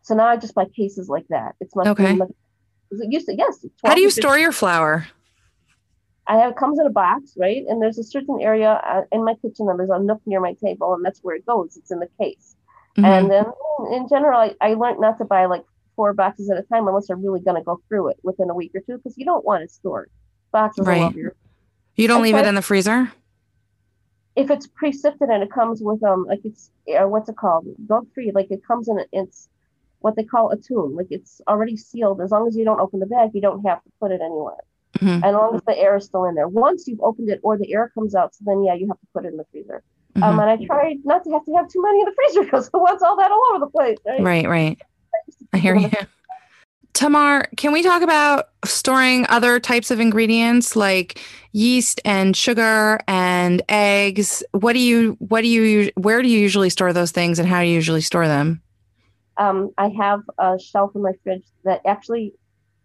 [0.03, 1.55] So now I just buy cases like that.
[1.61, 2.15] It's much okay.
[2.15, 2.29] Much,
[2.91, 3.65] it used to, yes.
[3.85, 5.07] How do you store your flour?
[6.27, 7.65] I have it comes in a box, right?
[7.67, 10.53] And there's a certain area uh, in my kitchen that there's a nook near my
[10.63, 11.77] table, and that's where it goes.
[11.77, 12.55] It's in the case.
[12.99, 13.05] Mm-hmm.
[13.05, 13.45] And then
[13.93, 15.65] in general, I, I learned not to buy like
[15.99, 18.55] four boxes at a time unless I'm really going to go through it within a
[18.55, 20.11] week or two because you don't want it stored.
[20.53, 21.13] Boxes right.
[21.15, 21.35] Your,
[21.97, 23.13] you don't leave it in the freezer?
[24.37, 28.07] If it's pre-sifted and it comes with um like it's uh, what's it called bug
[28.15, 29.49] free like it comes in it's
[29.99, 33.01] what they call a tune like it's already sealed as long as you don't open
[33.01, 34.63] the bag you don't have to put it anywhere
[34.97, 35.25] mm-hmm.
[35.25, 36.49] as long as the air is still in there.
[36.49, 39.07] Once you've opened it or the air comes out, so then yeah, you have to
[39.13, 39.83] put it in the freezer.
[40.17, 40.39] Um, mm-hmm.
[40.39, 42.71] Um, and I try not to have to have too many in the freezer because
[42.73, 43.99] who wants all that all over the place?
[44.07, 44.49] Right, right.
[44.49, 44.79] right.
[45.53, 45.91] I hear you.
[46.95, 51.21] Tamar, can we talk about storing other types of ingredients like
[51.53, 54.43] yeast and sugar and eggs?
[54.53, 57.61] What do you, what do you, where do you usually store those things and how
[57.61, 58.63] do you usually store them?
[59.37, 62.35] Um, I have a shelf in my fridge that actually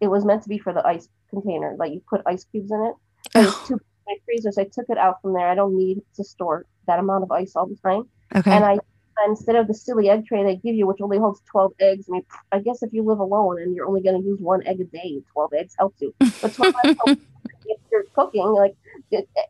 [0.00, 1.74] it was meant to be for the ice container.
[1.76, 2.94] Like you put ice cubes in it.
[3.34, 3.70] It's
[4.06, 4.58] my freezers.
[4.58, 5.48] I took it out from there.
[5.48, 8.04] I don't need to store that amount of ice all the time.
[8.36, 8.52] Okay.
[8.52, 8.78] And I
[9.26, 12.06] instead of the silly egg tray they give you, which only holds 12 eggs.
[12.08, 14.66] I mean, I guess if you live alone and you're only going to use one
[14.66, 16.14] egg a day, 12 eggs helps you.
[16.18, 17.22] But 12 eggs helps
[17.66, 18.74] if you're cooking, like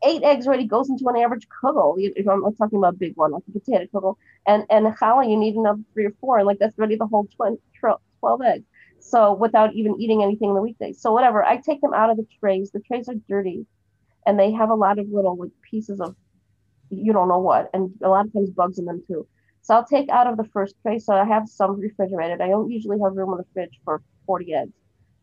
[0.03, 1.95] eight eggs already goes into an average kugel.
[1.97, 4.15] If I'm talking about a big one, like a potato kugel,
[4.47, 7.31] and and challah, you need another three or four, and like that's ready to hold
[7.35, 8.65] 20, 12 eggs.
[8.99, 10.99] So without even eating anything in the weekdays.
[10.99, 12.71] So whatever, I take them out of the trays.
[12.71, 13.67] The trays are dirty
[14.25, 16.15] and they have a lot of little like pieces of
[16.89, 19.27] you don't know what and a lot of times bugs in them too.
[19.65, 20.99] So I'll take out of the first tray.
[20.99, 22.39] So I have some refrigerated.
[22.39, 24.73] I don't usually have room in the fridge for 40 eggs.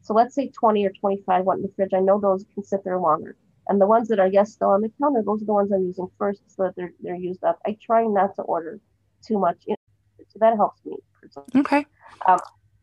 [0.00, 1.94] So let's say 20 or 25 went in the fridge.
[1.94, 3.36] I know those can sit there longer.
[3.68, 5.84] And the ones that are yes still on the counter, those are the ones I'm
[5.84, 7.60] using first so that they're they're used up.
[7.64, 8.80] I try not to order
[9.24, 10.96] too much, so that helps me.
[11.20, 11.46] personally.
[11.60, 11.86] Okay.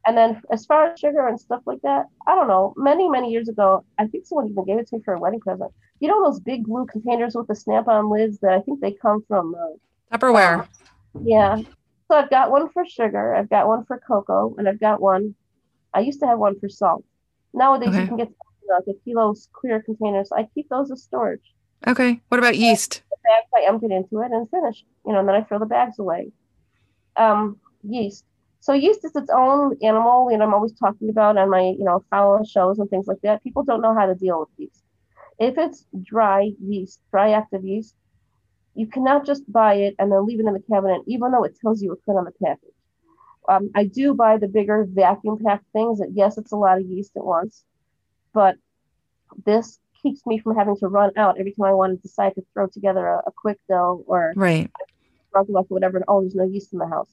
[0.08, 2.74] And then as far as sugar and stuff like that, I don't know.
[2.78, 5.42] Many, many years ago, I think someone even gave it to me for a wedding
[5.42, 5.74] present.
[6.00, 9.26] You know those big blue containers with the snap-on lids that I think they come
[9.28, 10.66] from uh, Tupperware.
[11.24, 11.58] Yeah.
[12.10, 15.36] So I've got one for sugar, I've got one for cocoa, and I've got one.
[15.94, 17.04] I used to have one for salt.
[17.54, 18.02] Nowadays Okay.
[18.02, 18.30] you can get
[18.70, 20.32] like a kilo's clear containers.
[20.32, 21.54] I keep those as storage.
[21.88, 22.20] Okay.
[22.30, 23.02] What about yeast?
[23.10, 24.84] The bags I empty it into it and finish.
[25.06, 26.32] You know, and then I throw the bags away.
[27.16, 28.26] Um, yeast.
[28.60, 32.04] So yeast is its own animal, and I'm always talking about on my, you know,
[32.10, 33.44] follow shows and things like that.
[33.44, 34.84] People don't know how to deal with yeast.
[35.40, 37.96] If it's dry yeast, dry active yeast,
[38.76, 41.58] you cannot just buy it and then leave it in the cabinet, even though it
[41.62, 42.70] tells you it put on the package.
[43.48, 46.00] Um, I do buy the bigger vacuum packed things.
[46.00, 47.64] That yes, it's a lot of yeast at once,
[48.34, 48.56] but
[49.46, 52.44] this keeps me from having to run out every time I want to decide to
[52.54, 54.72] throw together a, a quick dough or Right.
[55.30, 55.98] struggle or whatever.
[55.98, 57.10] And oh, there's no yeast in the house.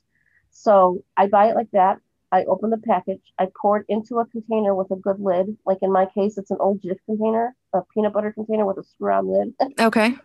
[0.51, 2.01] So I buy it like that.
[2.33, 3.21] I open the package.
[3.39, 5.57] I pour it into a container with a good lid.
[5.65, 8.85] Like in my case, it's an old Jif container, a peanut butter container with a
[8.85, 9.55] screw-on lid.
[9.79, 10.17] Okay.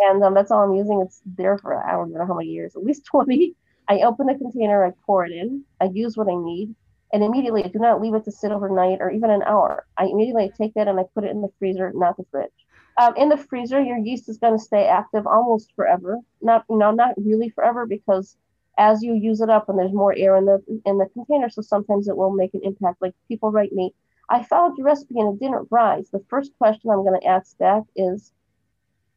[0.00, 1.02] And um, that's all I'm using.
[1.04, 3.54] It's there for I don't know how many years, at least 20.
[3.88, 6.74] I open the container, I pour it in, I use what I need,
[7.12, 9.86] and immediately I do not leave it to sit overnight or even an hour.
[9.96, 12.50] I immediately take that and I put it in the freezer, not the fridge.
[12.98, 16.18] Um, in the freezer, your yeast is going to stay active almost forever.
[16.42, 18.36] Not you know not really forever because
[18.76, 21.62] as you use it up and there's more air in the in the container, so
[21.62, 23.00] sometimes it will make an impact.
[23.00, 23.94] Like people write me,
[24.28, 26.10] I followed your recipe and it didn't rise.
[26.10, 28.32] The first question I'm going to ask back is,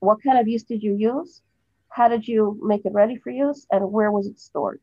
[0.02, 1.42] what kind of yeast did you use?
[1.90, 3.68] How did you make it ready for use?
[3.72, 4.82] And where was it stored?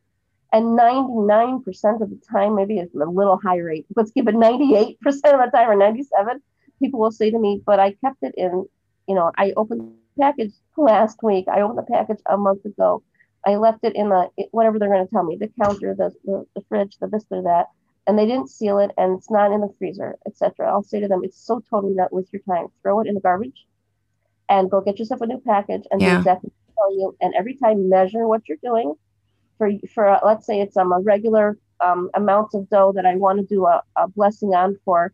[0.52, 1.64] And 99%
[2.00, 5.50] of the time, maybe it's a little high rate, let's give it 98% of the
[5.52, 6.40] time or 97,
[6.78, 8.64] people will say to me, but I kept it in,
[9.06, 9.80] you know, I opened
[10.16, 11.46] the package last week.
[11.52, 13.02] I opened the package a month ago.
[13.44, 16.46] I left it in the, whatever they're going to tell me, the counter, the, the,
[16.54, 17.66] the fridge, the this or that.
[18.06, 20.70] And they didn't seal it and it's not in the freezer, etc.
[20.70, 22.68] I'll say to them, it's so totally not worth your time.
[22.82, 23.66] Throw it in the garbage
[24.48, 26.14] and go get yourself a new package and Yeah.
[26.14, 27.16] do exactly what tell you.
[27.20, 28.94] And every time measure what you're doing
[29.58, 33.16] for for uh, let's say it's um a regular um amount of dough that I
[33.16, 35.12] want to do a, a blessing on for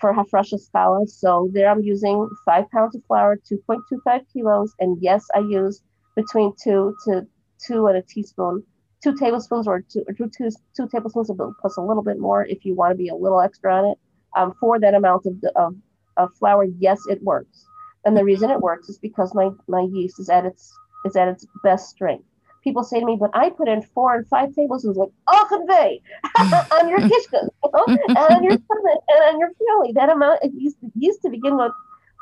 [0.00, 1.08] for Hafrashas Challah.
[1.08, 5.82] So there I'm using five pounds of flour, 2.25 kilos, and yes, I use
[6.14, 7.26] between two to
[7.66, 8.62] two and a teaspoon,
[9.02, 12.44] two tablespoons or two or two, two, two tablespoons of plus a little bit more
[12.44, 13.98] if you want to be a little extra on it.
[14.36, 15.74] Um, for that amount of, of
[16.18, 17.66] of flour, yes, it works.
[18.06, 20.72] And the reason it works is because my, my yeast is at its
[21.04, 22.24] is at its best strength.
[22.64, 26.00] People say to me, but I put in four and five tablespoons, like, oh, convey
[26.72, 29.94] on your kishkas, you know, and on your summit, and on your fioli.
[29.94, 31.70] That amount of yeast, yeast to begin with,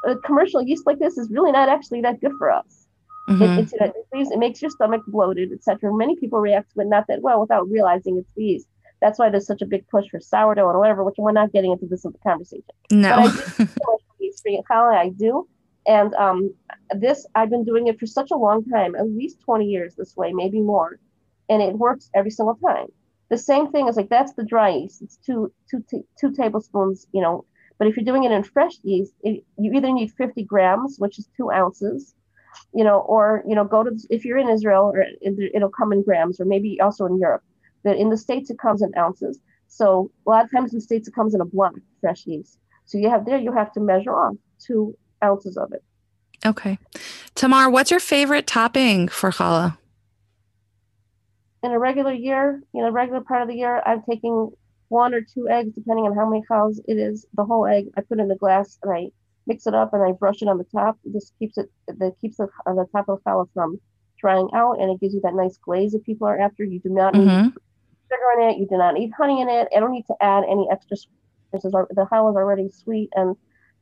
[0.07, 2.87] a commercial yeast like this is really not actually that good for us.
[3.29, 3.59] Mhm.
[3.59, 5.91] It, it, leaves- it makes your stomach bloated, etc.
[5.95, 8.67] Many people react to it not that well without realizing it's yeast.
[9.01, 11.73] That's why there's such a big push for sourdough and whatever, which we're not getting
[11.73, 13.31] into this conversation No.
[14.21, 15.47] yeast free challah I do.
[15.87, 16.55] And um,
[16.91, 20.17] this, I've been doing it for such a long time, at least 20 years this
[20.17, 20.99] way, maybe more.
[21.49, 22.87] And it works every single time.
[23.31, 25.03] The same thing is like, that's the dry yeast.
[25.03, 27.45] It's two, two, two, two tablespoons, you know.
[27.79, 31.19] But if you're doing it in fresh yeast, it, you either need 50 grams, which
[31.19, 32.15] is two ounces,
[32.73, 35.93] you know, or, you know, go to, if you're in Israel, or it- it'll come
[35.93, 37.43] in grams, or maybe also in Europe.
[37.83, 39.41] But in the States, it comes in ounces.
[39.67, 42.59] So a lot of times in the States, it comes in a block, fresh yeast.
[42.85, 45.83] So you have there, you have to measure off two ounces of it.
[46.47, 46.79] okay.
[47.35, 49.77] Tamar, what's your favorite topping for challah?
[51.63, 54.51] In a regular year, you know, regular part of the year, I'm taking
[54.89, 57.25] one or two eggs, depending on how many cows it is.
[57.35, 59.07] The whole egg, I put in a glass and I
[59.47, 60.99] mix it up and I brush it on the top.
[61.05, 63.81] This keeps it, that keeps the, uh, the top of the challah from
[64.21, 66.65] drying out, and it gives you that nice glaze that people are after.
[66.65, 67.53] You do not need Mhm.
[68.11, 68.59] sugar in it.
[68.59, 69.69] You do not need honey in it.
[69.75, 70.97] I don't need to add any extra.
[70.99, 71.11] sweet-
[71.53, 73.37] This is the challah is already sweet, and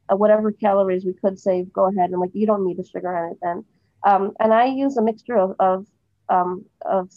[0.08, 3.32] whatever calories we could save, go ahead and like you don't need the sugar in
[3.32, 3.64] it then.
[4.04, 5.86] Um, and I use a mixture of of
[6.28, 7.10] um, of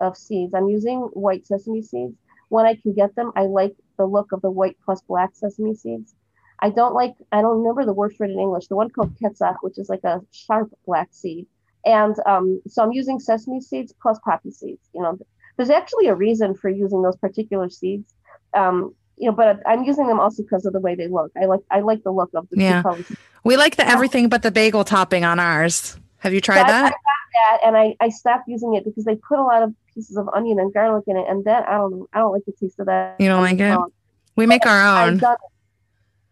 [0.00, 0.54] of seeds.
[0.54, 2.16] I'm using white sesame seeds
[2.48, 3.32] when I can get them.
[3.36, 6.14] I like the look of the white plus black sesame seeds.
[6.60, 7.14] I don't like.
[7.32, 8.66] I don't remember the word for it in English.
[8.66, 11.46] The one called ketzach, which is like a sharp black seed.
[11.86, 14.86] And um, so I'm using sesame seeds plus poppy seeds.
[14.94, 15.18] You know,
[15.56, 18.12] there's actually a reason for using those particular seeds.
[18.54, 21.30] Um, you know, but I'm using them also because of the way they look.
[21.40, 22.82] I like I like the look of the Yeah.
[22.82, 23.06] colors.
[23.44, 25.96] We like the everything but the bagel topping on ours.
[26.18, 26.82] Have you tried So I- I that?
[26.90, 26.92] got
[27.38, 30.28] that, and I, I stopped using it because they put a lot of pieces of
[30.34, 32.06] onion and garlic in it, and that I don't know.
[32.12, 33.16] I don't like the taste of that.
[33.20, 33.70] You don't like it?
[33.70, 33.92] Um,
[34.36, 35.20] We make our own.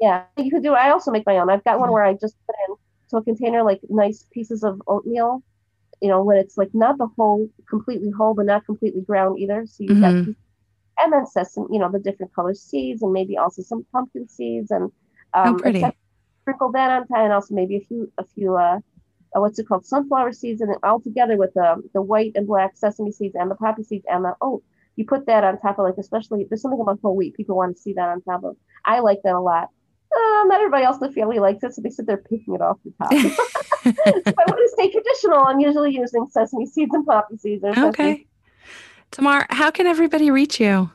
[0.01, 0.75] Yeah, you could do.
[0.75, 1.51] I also make my own.
[1.51, 2.77] I've got one where I just put in
[3.11, 5.43] to a container like nice pieces of oatmeal.
[6.01, 9.67] You know, when it's like not the whole, completely whole, but not completely ground either.
[9.67, 10.37] So you got, Mhm.
[10.99, 14.71] And then sesame, you know, the different color seeds, and maybe also some pumpkin seeds,
[14.71, 14.91] and
[15.35, 15.85] um, Oh, pretty.
[16.43, 18.79] sprinkle that on top, and also maybe a few, a few, uh,
[19.37, 22.47] uh, what's it called, sunflower seeds, and then all together with the the white and
[22.47, 24.63] black sesame seeds and the poppy seeds and the oat.
[24.97, 27.35] You put that on top of like, especially there's something about whole wheat.
[27.35, 28.57] People want to see that on top of.
[28.85, 29.69] I like that a lot.
[30.11, 32.63] Uh, not everybody else in the family likes it, so they sit there picking it
[32.63, 33.13] off the top.
[33.85, 35.45] so I want to stay traditional.
[35.45, 37.63] I'm usually using sesame seeds and poppy seeds.
[37.63, 38.27] Or okay.
[39.11, 40.91] Tamar, how can everybody reach you?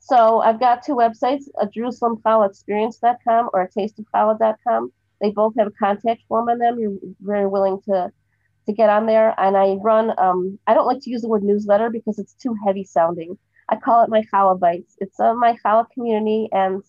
[0.00, 4.92] So I've got two websites, a JerusalemChallahExperience.com or a tasteofchallah.com.
[5.20, 6.78] They both have a contact form on them.
[6.78, 8.12] You're very willing to
[8.66, 9.34] to get on there.
[9.38, 12.54] And I run, um, I don't like to use the word newsletter because it's too
[12.64, 13.36] heavy sounding.
[13.68, 14.96] I call it my challah bites.
[14.98, 16.48] It's uh, my challah community.
[16.52, 16.82] And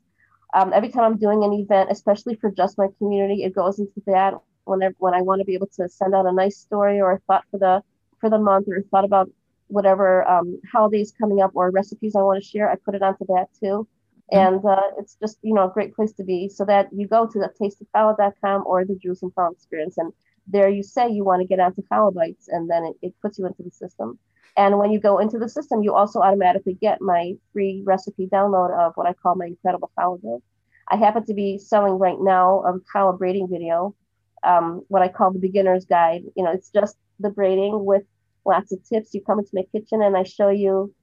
[0.54, 4.02] um, every time I'm doing an event, especially for just my community, it goes into
[4.08, 4.36] that
[4.66, 7.20] whenever when I want to be able to send out a nice story or a
[7.28, 7.82] thought for the
[8.20, 9.30] for the month or a thought about
[9.74, 13.26] whatever um, holidays coming up or recipes I want to share, I put it onto
[13.28, 13.88] that too.
[14.32, 17.28] And uh, it's just, you know, a great place to be so that you go
[17.28, 19.98] to the tasteofchallah.com or the Jerusalem Challah Experience.
[19.98, 20.14] And
[20.48, 23.38] there you say you want to get onto challah bites and then it, it puts
[23.38, 24.18] you into the system.
[24.56, 28.72] And when you go into the system, you also automatically get my free recipe download
[28.78, 30.42] of what I call my incredible dough.
[30.90, 33.96] I happen to be selling right now a challah braiding video,
[34.44, 36.24] um, what I call the beginner's guide.
[36.36, 38.04] You know, it's just the braiding with
[38.46, 39.14] lots of tips.
[39.14, 40.94] You come into my kitchen and I show you,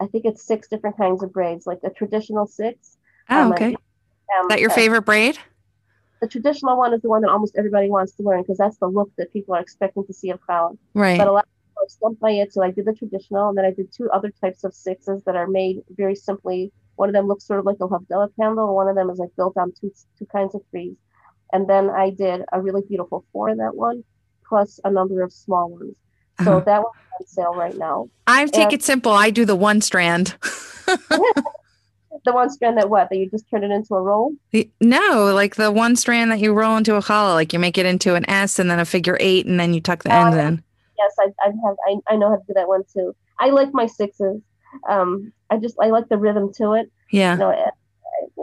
[0.00, 2.96] I think it's six different kinds of braids, like a traditional six.
[3.30, 3.74] Oh, um, okay.
[3.74, 5.38] um, Is that your uh, favorite braid?
[6.20, 8.88] The traditional one is the one that almost everybody wants to learn because that's the
[8.88, 10.76] look that people are expecting to see of challah.
[10.94, 11.18] Right.
[11.18, 12.52] But a lot of people are stumped by it.
[12.52, 15.36] So I did the traditional, and then I did two other types of sixes that
[15.36, 16.72] are made very simply.
[16.96, 19.18] One of them looks sort of like a Havdalah candle, and one of them is
[19.18, 20.96] like built on two two kinds of threes.
[21.52, 24.02] And then I did a really beautiful four in that one,
[24.46, 25.94] plus a number of small ones.
[26.44, 26.60] So Uh-huh.
[26.60, 28.08] that one's on sale right now.
[28.26, 29.12] I take and- it simple.
[29.12, 30.36] I do the one strand.
[32.24, 34.32] The one strand that what that you just turn it into a roll.
[34.50, 37.78] The- no, like the one strand that you roll into a challah, like you make
[37.78, 40.26] it into an S and then a figure eight, and then you tuck the Oh,
[40.26, 40.62] ends in.
[40.98, 41.76] Yes, I, I have.
[41.86, 43.14] I, I know how to do that one too.
[43.38, 44.40] I like my sixes.
[44.88, 46.90] Um, I just I like the rhythm to it.
[47.12, 47.34] Yeah.
[47.34, 47.70] you know,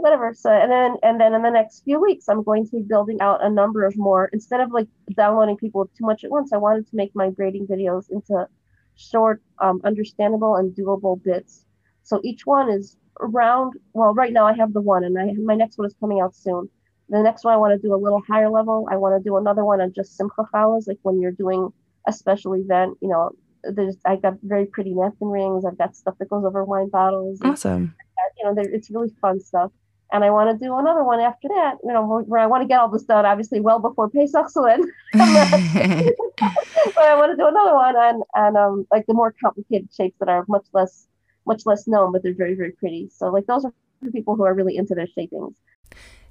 [0.05, 0.35] whatever.
[0.35, 3.19] So and then and then in the next few weeks, I'm going to be building
[3.21, 4.29] out a number of more.
[4.33, 7.65] Instead of like downloading people too much at once, I wanted to make my grading
[7.65, 8.47] videos into
[8.95, 11.65] short, um, understandable and doable bits.
[12.03, 13.73] So each one is around.
[13.93, 16.35] Well, right now I have the one, and I my next one is coming out
[16.35, 16.69] soon.
[17.09, 18.87] The next one I want to do a little higher level.
[18.91, 21.73] I want to do another one on just simcha challahs, like when you're doing
[22.07, 22.97] a special event.
[23.01, 23.31] You know,
[23.63, 25.65] there's I got very pretty napkin rings.
[25.65, 27.41] I've got stuff that goes over wine bottles.
[27.41, 27.95] and Awesome.
[28.37, 29.71] you know, it's really fun stuff.
[30.11, 32.67] And I want to do another one after that, you know, where- I want to
[32.67, 34.49] get all this done, obviously, well before Pesach.
[34.49, 34.81] So then,
[35.13, 40.17] but I want to do another one on, on um, like the more complicated shapes
[40.19, 41.07] that are much less,
[41.45, 43.09] much less known, but they're very, very pretty.
[43.11, 45.55] So like those are for people who are really into their shapings.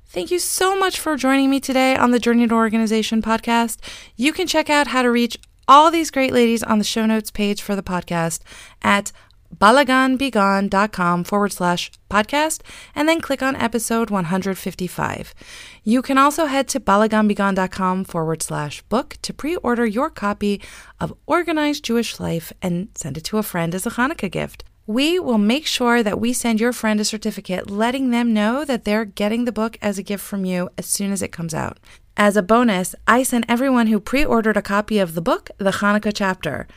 [0.07, 3.79] Thank you so much for joining me today on the Journey to Organization podcast.
[4.17, 7.31] You can check out how to reach all these great ladies on the show notes
[7.31, 8.41] page for the podcast
[8.83, 9.13] at
[9.59, 12.61] balaganbegone.com forward slash podcast
[12.95, 15.35] and then click on episode 155.
[15.83, 20.61] You can also head to balaganbegone.com forward slash book to pre order your copy
[21.01, 24.65] of Organized Jewish Life and send it to a friend as a Hanukkah gift.
[24.87, 28.85] We will make sure that we send your friend a certificate letting them know that
[28.85, 31.79] they're getting the book as a gift from you as soon as it comes out.
[32.17, 35.73] As a bonus, I sent everyone who pre ordered a copy of the book the
[35.73, 36.69] Hanukkah chapter.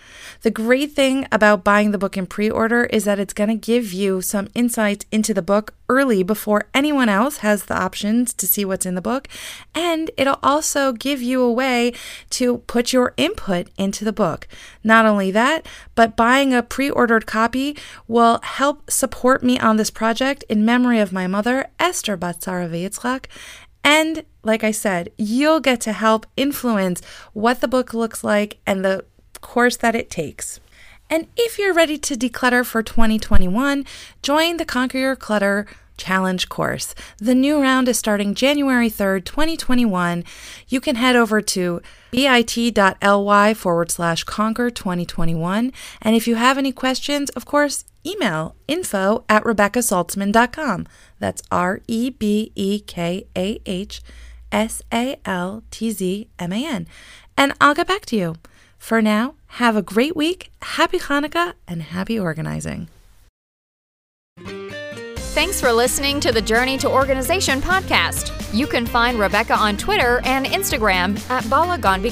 [0.42, 3.56] The great thing about buying the book in pre order is that it's going to
[3.56, 8.48] give you some insights into the book early before anyone else has the options to
[8.48, 9.28] see what's in the book.
[9.76, 11.94] And it'll also give you a way
[12.32, 14.48] to put your input into the book.
[14.84, 17.78] Not only that, but buying a pre ordered copy
[18.08, 23.26] will help support me on this project in memory of my mother, Esther Batsara Yitzchak.
[23.88, 28.84] And like I said, you'll get to help influence what the book looks like and
[28.84, 29.06] the
[29.40, 30.60] course that it takes.
[31.10, 33.86] And if you're ready to declutter for 2021,
[34.22, 35.66] join the Conquer Your Clutter
[35.96, 36.96] Challenge course.
[37.18, 40.26] The new round is starting January 3rd, 2021.
[40.68, 41.82] You can head over to
[42.12, 45.72] bit.ly forward slash conquer 2021.
[46.02, 50.88] And if you have any questions, of course, email info at rebekahsaltzman.com.
[51.20, 54.02] That's R E B E K A H
[54.52, 56.88] S A L T Z M A N.
[57.38, 58.36] And I'll get back to you.
[58.78, 62.88] For now, have a great week, happy Hanukkah, and happy organizing.
[65.38, 68.34] Thanks for listening to the Journey to Organization podcast.
[68.52, 72.04] You can find Rebekah on Twitter and Instagram at Bala Gone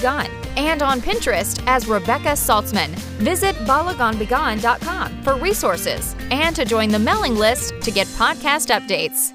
[0.57, 2.89] and on Pinterest as Rebekah Saltzman.
[3.17, 9.33] Visit balaganbegone.com for resources and to join the mailing list to get podcast updates.